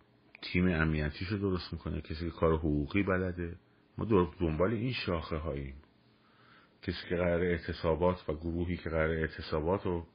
تیم 0.52 0.68
امنیتیش 0.68 1.28
رو 1.28 1.38
درست 1.38 1.72
می‌کنه. 1.72 2.00
کسی 2.00 2.30
که 2.30 2.30
کار 2.30 2.56
حقوقی 2.56 3.02
بلده. 3.02 3.56
ما 3.98 4.30
دنبال 4.40 4.72
این 4.72 4.92
شاخه 4.92 5.36
هاییم. 5.36 5.74
کسی 6.82 7.08
که 7.08 7.16
قرار 7.16 7.42
اعتصابات 7.42 8.28
و 8.28 8.32
گروهی 8.32 8.76
که 8.76 8.90
قرار 8.90 9.10
اعتصابات 9.10 9.86
و 9.86 10.06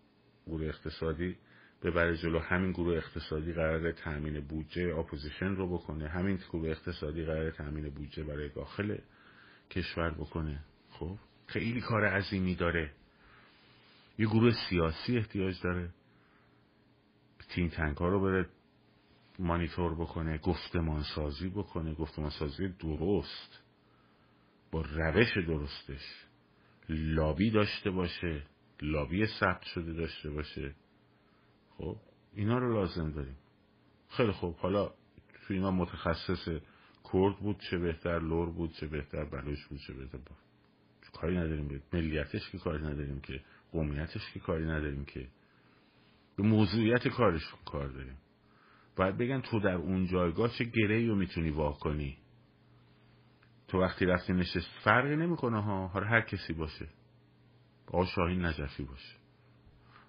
گروه 0.48 0.65
اقتصادی 0.65 1.38
ببره 1.84 2.17
جلو 2.17 2.39
همین 2.39 2.72
گروه 2.72 2.98
اقتصادی 2.98 3.54
قرار 3.54 3.91
تأمین 3.91 4.39
بودجه 4.39 4.98
opposition 4.98 5.56
رو 5.56 5.78
بکنه 5.78 6.10
همین 6.10 6.36
گروه 6.36 6.70
اقتصادی 6.70 7.26
قرار 7.26 7.52
تأمین 7.52 7.89
بودجه 7.89 8.24
برای 8.24 8.50
داخل 8.50 8.98
کشور 9.72 10.12
بکنه. 10.12 10.60
خب؟ 10.89 11.17
خیلی 11.48 11.82
کار 11.82 12.06
عظیمی 12.06 12.56
داره. 12.56 12.91
یه 14.17 14.28
گروه 14.28 14.52
سیاسی 14.70 15.17
احتیاج 15.17 15.62
داره. 15.63 15.89
تین 17.50 17.70
تنگ 17.70 17.98
ها 17.98 18.08
رو 18.08 18.22
بره 18.22 18.50
مانیتور 19.41 19.95
بکنه 19.95 20.38
گفتمان 20.38 21.04
سازی 21.15 21.49
بکنه. 21.49 21.93
گفتمان 21.93 22.30
سازی 22.30 22.67
درست. 22.67 23.63
با 24.71 24.82
روش 24.82 25.38
درستش. 25.38 26.25
لابی 26.89 27.51
داشته 27.51 27.91
باشه. 27.91 28.43
لابی 28.82 29.25
ثبت 29.39 29.63
شده 29.63 29.93
داشته 29.93 30.30
باشه. 30.30 30.75
خب 31.77 31.97
اینا 32.34 32.58
رو 32.58 32.73
لازم 32.73 33.12
داریم. 33.12 33.38
خیلی 34.10 34.32
خوب. 34.32 34.56
حالا 34.56 34.88
تو 35.47 35.54
اینا 35.54 35.71
متخصص 35.71 36.45
کرد 37.13 37.39
بود 37.39 37.60
چه 37.69 37.77
بهتر 37.77 38.19
لور 38.19 38.49
بود 38.49 38.73
چه 38.73 38.88
بهتر 38.88 39.25
بلوش 39.25 39.67
بود 39.67 39.80
چه 39.88 39.93
بهتر 39.93 40.17
با. 40.17 40.36
کاری 41.13 41.38
نداریم. 41.38 41.67
به 41.67 41.82
ملیتش 41.93 42.51
که 42.51 42.58
کاری 42.58 42.84
نداریم 42.84 43.19
که 43.21 43.41
قومیتش 43.71 44.32
که 44.34 44.39
کاری 44.39 44.65
نداریم 44.65 45.06
که 45.06 45.27
به 46.38 46.43
موضوعیت 46.43 47.08
کارش 47.08 47.41
کار 47.65 47.88
داریم. 47.88 48.17
باید 48.95 49.17
بگن 49.17 49.41
تو 49.41 49.60
در 49.60 49.75
اون 49.75 50.08
جایگاه 50.08 50.49
چه 50.58 50.63
گرهی 50.63 51.08
رو 51.08 51.15
می‌تونی 51.15 51.49
واه 51.49 51.80
کنی. 51.80 52.17
تو 53.67 53.82
وقتی 53.82 54.06
رفتی 54.06 54.34
نشست 54.34 54.69
فرقی 54.84 55.15
نمی‌کنه 55.15 55.62
ها. 55.63 55.88
هر 55.88 56.04
هر 56.04 56.21
کسی 56.21 56.54
باشه. 56.54 56.88
آقا 57.88 58.06
شاهین 58.06 58.45
نجفی 58.45 58.84
باشه. 58.84 59.15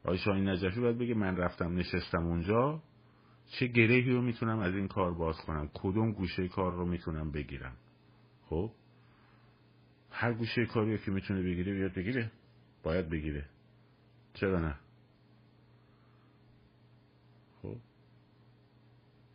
آقای 0.04 0.18
شاهین 0.18 0.48
نجفی 0.48 0.80
باید 0.80 0.98
بگه 0.98 1.14
من 1.14 1.36
رفتم 1.36 1.76
نشستم 1.76 2.26
اونجا. 2.26 2.82
چه 3.46 3.66
گرهی 3.66 4.10
رو 4.10 4.22
می‌تونم 4.22 4.58
از 4.58 4.74
این 4.74 4.88
کار 4.88 5.14
باز 5.14 5.36
کنم؟ 5.36 5.70
کدوم 5.74 6.12
گوشه 6.12 6.48
کار 6.48 6.72
رو 6.72 6.86
می‌تونم 6.86 7.30
بگیرم؟ 7.30 7.76
خب؟ 8.46 8.70
هر 10.10 10.32
گوشه 10.32 10.66
کاری 10.66 10.98
که 10.98 11.10
می‌تونه 11.10 11.42
بگیره 11.42 11.72
بیاد 11.72 11.94
بگیره. 11.94 12.30
باید 12.82 13.08
بگیره. 13.08 13.48
چرا 14.34 14.60
نه 14.60 14.76
خب 17.62 17.76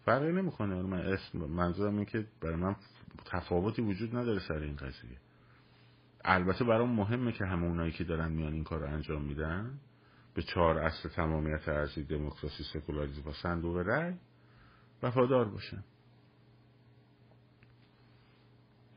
فرقی 0.08 0.32
نمی‌کنه. 0.32 0.82
من 0.82 1.00
اسم 1.00 1.38
منظورم 1.38 1.96
این 1.96 2.06
که 2.06 2.28
برای 2.41 2.56
من 2.56 2.76
تفاوتی 3.26 3.82
وجود 3.82 4.15
نداره 4.15 4.39
سر 4.39 4.60
این 4.60 4.76
قضیه. 4.76 5.17
البته 6.26 6.63
برام 6.63 6.96
مهمه 6.96 7.32
که 7.32 7.46
همه 7.46 7.63
اونایی 7.63 7.91
که 7.91 8.04
دارن 8.04 8.32
میان 8.32 8.54
این 8.54 8.63
کار 8.63 8.80
رو 8.80 8.93
انجام 8.93 9.22
میدن 9.22 9.80
به 10.34 10.41
چهار 10.41 10.78
اصل 10.78 11.10
تمامیت 11.10 11.70
ارزی 11.70 12.04
دموکراسی 12.04 12.63
سکولاریسم 12.74 13.30
و 13.30 13.32
صندوق 13.32 13.78
رأی 13.78 14.13
وفادار 15.04 15.50
باشن. 15.50 15.84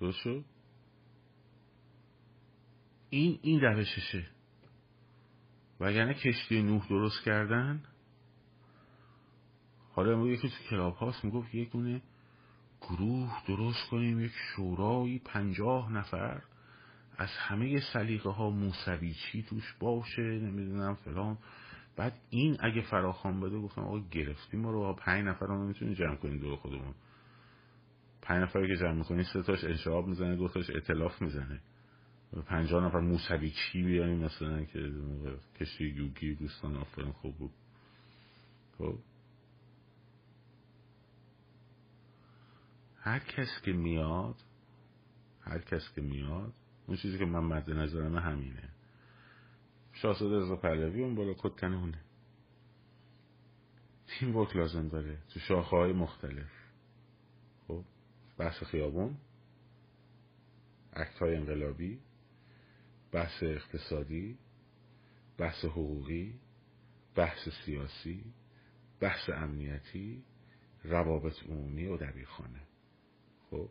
درست 0.01 0.27
این 3.11 3.39
این 3.43 3.61
روششه. 3.61 4.27
وگرنه 5.81 6.15
کشتی 6.15 6.63
نوح 6.63 6.89
درست 6.89 7.25
کردن 7.25 7.83
حالا 10.01 10.13
امروز 10.13 10.31
یکی 10.31 10.49
تو 10.49 10.65
کلاب 10.71 10.95
هاست 10.95 11.25
می‌گفت 11.25 11.55
یک 11.55 11.73
دونه 11.73 12.03
گروه 12.81 13.43
درست 13.49 13.89
کنیم 13.91 14.21
یک 14.21 14.33
شورایی 14.57 15.19
پنجاه 15.19 15.93
نفر 15.93 16.43
از 17.19 17.29
همه 17.29 17.81
سلیقه 17.93 18.31
ها 18.31 18.51
موسوی 18.51 19.15
چی 19.15 19.43
توش 19.43 19.75
باشه 19.81 20.23
نمی‌دونم 20.23 20.95
فلان. 20.95 21.39
بعد 21.97 22.21
این 22.31 22.57
اگه 22.61 22.81
فراخوان 22.83 23.41
بده 23.41 23.59
گفتم 23.59 23.83
آقا 23.83 24.01
گرفتیم 24.11 24.61
ما 24.61 24.71
رو 24.71 24.95
پنج 24.95 25.25
نفر 25.25 25.47
رو 25.47 25.67
می‌تونیم 25.67 25.95
جمع 25.95 26.17
کنیم 26.17 26.39
دور 26.39 26.57
خودمون. 26.57 26.95
پنج 28.23 28.43
نفر 28.43 28.67
که 28.67 28.77
جمع 28.77 28.93
می‌کنیم 28.93 29.23
سه 29.33 29.43
تاش 29.43 29.65
انشعاب 29.65 30.07
می‌زنه 30.07 30.37
دو 30.37 30.49
تاش 30.49 30.71
اطلاف 30.71 31.23
می‌زنه. 31.23 31.61
پنجاه 32.47 32.85
نفر 32.85 33.01
موسوی 33.01 33.51
چی 33.51 33.83
بیاییم 33.83 34.19
مثلا 34.19 34.65
که 34.65 34.93
کشتی 35.61 35.85
یوگی 35.85 36.35
دوستان 36.35 36.77
آفرین 36.77 37.13
خوب 37.13 37.37
بود. 37.39 37.53
خب. 38.79 38.99
هر 43.11 43.19
کس 43.19 43.61
که 43.65 43.73
میاد 43.73 44.37
هر 45.41 45.59
کس 45.59 45.93
که 45.95 46.01
میاد 46.01 46.53
اون 46.87 46.97
چیزی 46.97 47.19
که 47.19 47.25
من 47.25 47.45
مد 47.45 47.71
نظرم 47.71 48.17
همینه. 48.17 48.69
شاهزاده 49.93 50.37
رضا 50.37 50.57
پهلوی 50.57 51.03
اون 51.03 51.15
بالا 51.15 51.35
کت 51.35 51.65
اونه. 51.65 52.01
تیم 54.07 54.37
ورک 54.37 54.57
لازم 54.57 54.89
داره 54.89 55.19
تو 55.29 55.41
شاخه 55.41 55.77
های 55.77 55.93
مختلف. 55.93 56.51
خب 57.69 57.85
بحث 58.39 58.65
خیابون 58.65 59.17
اکت 60.93 61.19
های 61.19 61.37
انقلابی 61.37 62.01
بحث 63.13 63.43
اقتصادی 63.43 64.39
بحث 65.39 65.65
حقوقی 65.65 66.41
بحث 67.15 67.49
سیاسی 67.65 68.35
بحث 69.01 69.31
امنیتی 69.31 70.25
روابط 70.85 71.43
عمومی 71.49 71.87
و 71.87 71.97
دبیرخانه. 71.97 72.61
خب 73.51 73.69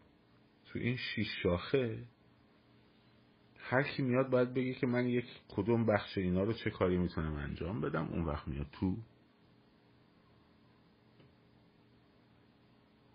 تو 0.66 0.80
این 0.80 0.98
شیش 0.98 1.28
شاخه 1.44 2.04
هر 3.60 3.84
کی 3.84 4.02
میاد 4.02 4.30
باید 4.30 4.54
بگه 4.54 4.74
که 4.74 4.88
من 4.88 5.08
یک 5.08 5.26
کدوم 5.50 5.86
بخش 5.86 6.18
اینا 6.18 6.44
رو 6.44 6.54
چه 6.54 6.70
کاری 6.70 6.98
می‌تونم 6.98 7.34
انجام 7.34 7.82
بدم 7.82 8.08
اون 8.08 8.26
وقت 8.26 8.48
میاد 8.48 8.68
تو. 8.72 8.98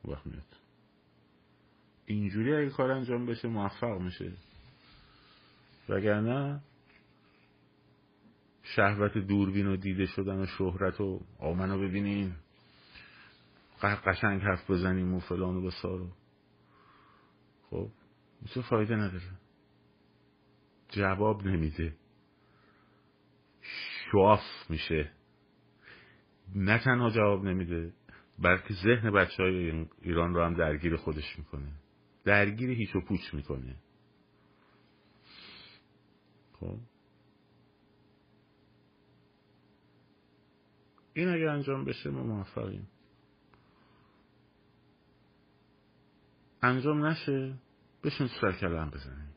وقت 0.05 0.27
میاد. 0.27 0.57
اینجوری 2.07 2.55
اگه 2.55 2.71
کار 2.71 2.91
انجام 2.91 3.27
بشه 3.27 3.49
موفق 3.49 4.01
میشه. 4.01 4.33
وگرنه 5.89 6.61
شهوت 8.63 9.19
دوربین 9.19 9.67
و 9.67 9.77
دیده 9.77 10.07
شدن 10.07 10.41
و 10.43 10.47
شهرت 10.47 11.01
و 11.01 11.21
آمنو 11.39 11.79
ببینین. 11.79 12.35
قشنگ 13.83 14.43
حرف 14.43 14.71
بزنیم 14.71 15.15
و 15.15 15.21
فلان 15.21 15.57
و 15.57 15.63
بسارو 15.67 16.09
خب 17.75 17.91
چه 18.55 18.63
فایده 18.63 18.97
نداره. 18.97 19.39
جواب 20.89 21.47
نمیده. 21.47 21.97
شواف 24.11 24.41
میشه. 24.69 25.13
نه 26.55 26.79
تنها 26.79 27.11
جواب 27.11 27.45
نمیده 27.45 27.93
بلکه 28.39 28.75
ذهن 28.75 29.11
بچه 29.11 29.43
های 29.43 29.87
ایران 30.03 30.35
رو 30.35 30.45
هم 30.45 30.55
درگیر 30.55 30.97
خودش 30.97 31.39
می‌کنه. 31.39 31.73
درگیر 32.25 32.71
هیچ 32.71 32.97
و 32.97 33.01
پوچ 33.01 33.35
می‌کنه. 33.35 33.77
خب. 36.53 36.79
این 41.15 41.29
اگر 41.29 41.49
انجام 41.49 41.85
بشه 41.85 42.11
ما 42.11 42.23
موفقیم. 42.23 42.89
انجام 46.63 47.07
نشه؟ 47.07 47.64
بشین 48.05 48.29
سر 48.41 48.53
کلم 48.53 48.91
بزنیم. 48.91 49.35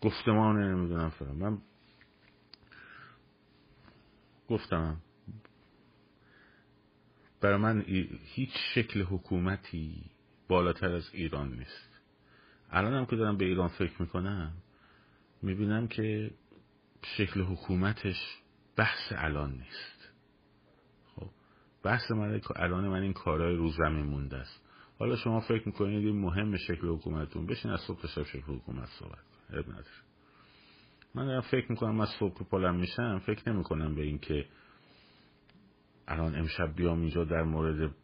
گفتمان 0.00 0.62
نمی‌دونم 0.62 1.10
فرم 1.10 1.36
من 1.36 1.58
گفتم. 4.48 4.96
برای 7.40 7.56
من 7.56 7.84
هیچ 8.24 8.50
شکل 8.74 9.02
حکومتی 9.02 10.10
بالاتر 10.48 10.92
از 10.92 11.10
ایران 11.12 11.52
نیست. 11.52 12.00
الان 12.70 12.94
هم 12.94 13.06
که 13.06 13.16
دارم 13.16 13.36
به 13.36 13.44
ایران 13.44 13.68
فکر 13.68 14.02
می‌کنم 14.02 14.52
می‌بینم 15.42 15.88
که 15.88 16.30
شکل 17.02 17.40
حکومتش 17.40 18.38
بحث 18.76 19.12
الان 19.12 19.52
نیست. 19.52 20.08
خب 21.06 21.30
بحث 21.82 22.10
من 22.10 22.40
الان 22.56 22.88
من 22.88 23.02
این 23.02 23.12
کارهای 23.12 23.56
رو 23.56 23.70
زمین 23.70 24.06
مونده 24.06 24.36
است. 24.36 24.61
حالا 25.02 25.16
شما 25.16 25.40
فکر 25.40 25.62
می‌کنید 25.66 26.06
این 26.06 26.20
مهم 26.20 26.56
شکل 26.56 26.88
حکومتتون 26.88 27.46
بشین 27.46 27.70
از 27.70 27.80
صبح 27.80 28.00
تا 28.02 28.24
شکل 28.24 28.38
حکومت 28.38 28.88
صحبت 28.98 29.18
کن 29.66 29.74
من 31.14 31.26
دارم 31.26 31.40
فکر 31.40 31.70
می‌کنم 31.70 32.00
از 32.00 32.08
صبح 32.08 32.44
پلم 32.44 32.74
میشم 32.74 33.18
فکر 33.18 33.52
نمی‌کنم 33.52 33.94
به 33.94 34.02
اینکه 34.02 34.46
الان 36.08 36.34
امشب 36.34 36.74
بیام 36.76 37.00
اینجا 37.00 37.24
در 37.24 37.42
مورد 37.42 37.94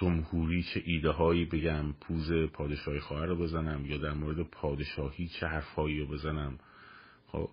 جمهوری 0.00 0.62
چه 0.62 0.82
ایده 0.84 1.10
هایی 1.10 1.44
بگم 1.44 1.92
پوز 1.92 2.32
پادشاهی 2.52 3.00
خواهر 3.00 3.26
رو 3.26 3.36
بزنم 3.36 3.86
یا 3.86 3.98
در 3.98 4.12
مورد 4.12 4.42
پادشاهی 4.42 5.28
چه 5.28 5.46
حرفهایی 5.46 6.00
رو 6.00 6.06
بزنم. 6.06 6.58
خب 7.26 7.50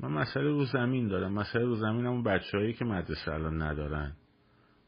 من 0.00 0.12
مسئله 0.12 0.50
رو 0.50 0.64
زمین 0.64 1.08
دارم. 1.08 1.32
مسئله 1.32 1.64
رو 1.64 1.76
زمین 1.76 2.06
همون 2.06 2.22
بچه 2.22 2.58
هایی 2.58 2.72
که 2.72 2.84
مدرسه 2.84 3.32
الان 3.32 3.62
ندارن. 3.62 4.16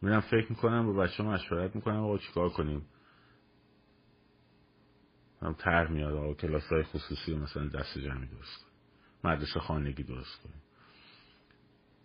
میرم 0.02 0.20
فکر 0.20 0.46
می‌کنم 0.50 0.86
با 0.86 0.92
بچه 0.92 1.22
مشورت 1.22 1.76
می‌کنم 1.76 2.00
آقا 2.00 2.18
چیکار 2.18 2.48
کنیم؟ 2.48 2.86
هم 5.42 5.52
تر 5.52 5.86
میاد 5.86 6.14
آقا 6.14 6.34
کلاس 6.34 6.62
های 6.72 6.82
خصوصی 6.82 7.34
مثلا 7.34 7.68
دست 7.68 7.98
جمعی 7.98 8.26
درست 8.26 8.58
کنیم 8.58 8.68
مدرسه 9.24 9.60
خانگی 9.60 10.02
درست 10.02 10.42
کنیم. 10.42 10.62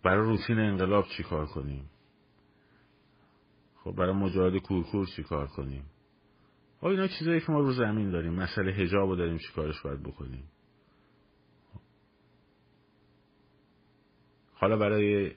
برای 0.02 0.26
روتین 0.26 0.58
انقلاب 0.58 1.04
چیکار 1.16 1.46
کنیم؟ 1.46 1.90
خب 3.76 3.92
برای 3.92 4.12
مجاهد 4.12 4.56
کورکور 4.56 5.06
چیکار 5.06 5.46
کنیم؟ 5.46 5.84
آقا 6.78 6.90
اینا 6.90 7.08
چیزایی 7.08 7.40
که 7.40 7.52
ما 7.52 7.60
رو 7.60 7.72
زمین 7.72 8.10
داریم 8.10 8.32
مسئله 8.34 8.72
هجاب 8.72 9.08
رو 9.08 9.16
داریم 9.16 9.38
چیکارش 9.38 9.80
باید 9.82 10.02
بکنیم؟ 10.02 10.50
حالا 14.54 14.76
برای 14.76 15.36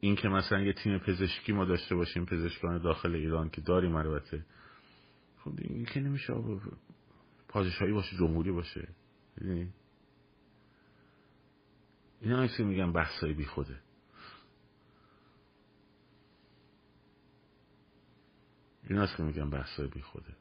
این 0.00 0.16
که 0.16 0.28
مثلا 0.28 0.60
یه 0.60 0.72
تیم 0.72 0.98
پزشکی 0.98 1.52
ما 1.52 1.64
داشته 1.64 1.94
باشیم 1.94 2.26
پزشکان 2.26 2.78
داخل 2.78 3.14
ایران 3.14 3.50
که 3.50 3.60
داریم 3.60 3.94
البته. 3.94 4.46
خب 5.38 5.52
این 5.58 5.84
که 5.84 6.00
نمیشه 6.00 6.34
پادشاهی 7.48 7.92
باشه 7.92 8.16
جمهوری 8.16 8.52
باشه. 8.52 8.88
این 12.20 12.32
هم 12.32 12.48
که 12.48 12.64
میگن؟ 12.64 12.92
بحثای 12.92 13.32
بی 13.32 13.44
خوده 13.44 13.80
این 18.90 18.98
هست 18.98 19.16
که 19.16 19.22
میگن؟ 19.22 19.50
بحثای 19.50 19.88
بی 19.88 20.00
خوده 20.00 20.36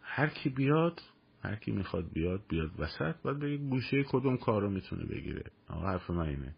هر 0.00 0.28
کی 0.28 0.48
بیاد 0.48 1.00
هر 1.42 1.56
کی 1.56 1.70
می‌خواد 1.70 2.12
بیاد 2.12 2.46
بیاد 2.48 2.80
وسط. 2.80 3.16
باید 3.22 3.38
بگه 3.38 3.56
گوشه 3.56 4.04
کدوم 4.08 4.36
کار 4.36 4.62
رو 4.62 4.70
می‌تونه 4.70 5.04
بگیره. 5.04 5.50
آقا 5.68 5.86
حرف 5.86 6.10
من 6.10 6.28
اینه. 6.28 6.54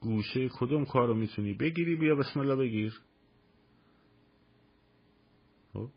گوشه 0.00 0.48
کدوم 0.48 0.84
کار 0.84 1.08
رو 1.08 1.14
می‌تونی 1.14 1.54
بگیری؟ 1.54 1.96
بیا 1.96 2.14
بسم 2.14 2.40
الله 2.40 2.56
بگیر. 2.56 3.00
خب. 5.72 5.90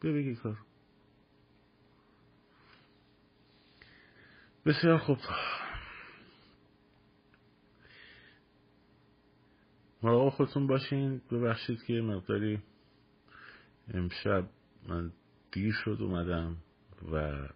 بیا 0.00 0.12
بگیر 0.12 0.38
کار 0.38 0.58
بسیار 4.66 4.98
خوب. 4.98 5.18
مراقب 10.02 10.28
خودتون 10.28 10.66
باشین. 10.66 11.20
ببخشید 11.30 11.82
که 11.82 11.92
مقداری 11.92 12.62
امشب 13.94 14.50
من 14.88 15.12
دیر 15.52 15.72
شد 15.72 15.98
اومدم 16.00 16.56
و 17.12 17.48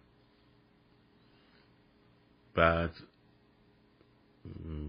بعد 2.55 2.95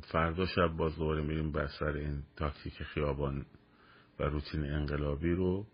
فردا 0.02 0.46
شب 0.46 0.68
باز 0.68 0.96
دوباره 0.96 1.22
میریم 1.22 1.52
بر 1.52 1.66
سر 1.66 1.86
این 1.96 2.22
تاکتیک 2.36 2.82
خیابان 2.82 3.46
و 4.18 4.22
روتین 4.22 4.64
انقلابی 4.64 5.32
رو 5.32 5.66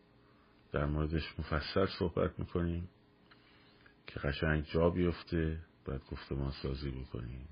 در 0.73 0.85
موردش 0.85 1.39
مفصل 1.39 1.87
صحبت 1.99 2.39
می‌کنیم 2.39 2.89
که 4.07 4.21
قشنگ 4.21 4.65
جا 4.65 4.91
بیفته 4.91 5.59
بعد 5.85 6.03
گفتمان 6.11 6.51
سازی 6.63 6.91
بکنیم. 6.91 7.49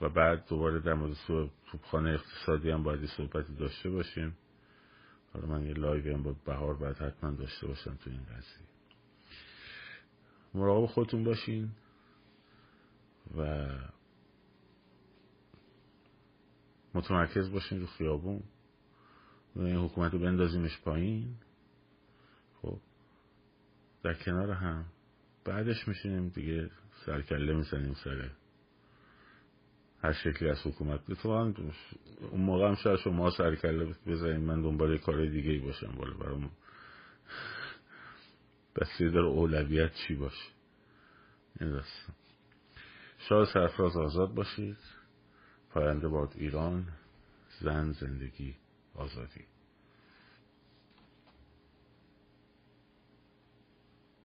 و 0.00 0.08
بعد 0.08 0.48
دوباره 0.48 0.80
در 0.80 0.94
مورد 0.94 1.16
توپخانه 1.70 2.10
اقتصادی 2.10 2.70
هم 2.70 2.82
باید 2.82 3.06
صحبتی 3.06 3.54
داشته 3.54 3.90
باشیم. 3.90 4.36
حالا 5.32 5.46
من 5.46 5.66
یه 5.66 5.74
live 5.74 6.14
هم 6.14 6.22
با 6.22 6.36
بهار 6.44 6.74
باید 6.74 6.96
حتما 6.96 7.30
داشته 7.30 7.66
باشم 7.66 7.96
تو 7.96 8.10
این 8.10 8.22
قضیه. 8.22 8.69
مراقب 10.54 10.86
خودتون 10.86 11.24
باشین 11.24 11.70
و 13.36 13.68
متمرکز 16.94 17.50
باشین 17.50 17.80
رو 17.80 17.86
خیابون. 17.86 18.42
و 19.56 19.60
این 19.60 19.76
حکومت 19.76 20.12
رو 20.12 20.18
بندازیمش 20.18 20.80
پایین. 20.80 21.34
خب 22.62 22.78
در 24.02 24.14
کنار 24.14 24.50
هم 24.50 24.84
بعدش 25.44 25.88
میشینیم 25.88 26.28
دیگه 26.28 26.70
سرکله 27.06 27.54
می‌زنیم 27.54 27.94
سره 27.94 28.30
هر 30.02 30.12
شکلی 30.12 30.50
از 30.50 30.58
حکومت. 30.66 31.00
هم 31.24 31.54
اون 32.30 32.40
موقع 32.40 32.68
هم 32.68 32.74
شاید 32.74 32.98
شما 32.98 33.30
سرکله 33.30 33.94
بزنیم 34.06 34.40
من 34.40 34.62
دنبال 34.62 34.98
کار 34.98 35.26
دیگه 35.26 35.50
ای 35.50 35.58
باشم 35.58 35.92
بالا 35.98 36.14
برام. 36.14 36.50
بسیار 38.76 39.10
در 39.10 39.18
اولویت 39.18 39.94
چی 39.94 40.14
باشه؟ 40.14 40.50
این 41.60 41.78
دست 41.78 42.12
شاد 43.18 43.48
سرفراز 43.54 43.96
آزاد 43.96 44.34
باشید. 44.34 44.76
پاینده 45.70 46.08
باد 46.08 46.32
ایران 46.36 46.86
زن 47.60 47.92
زندگی 47.92 48.56
آزادی. 48.94 49.44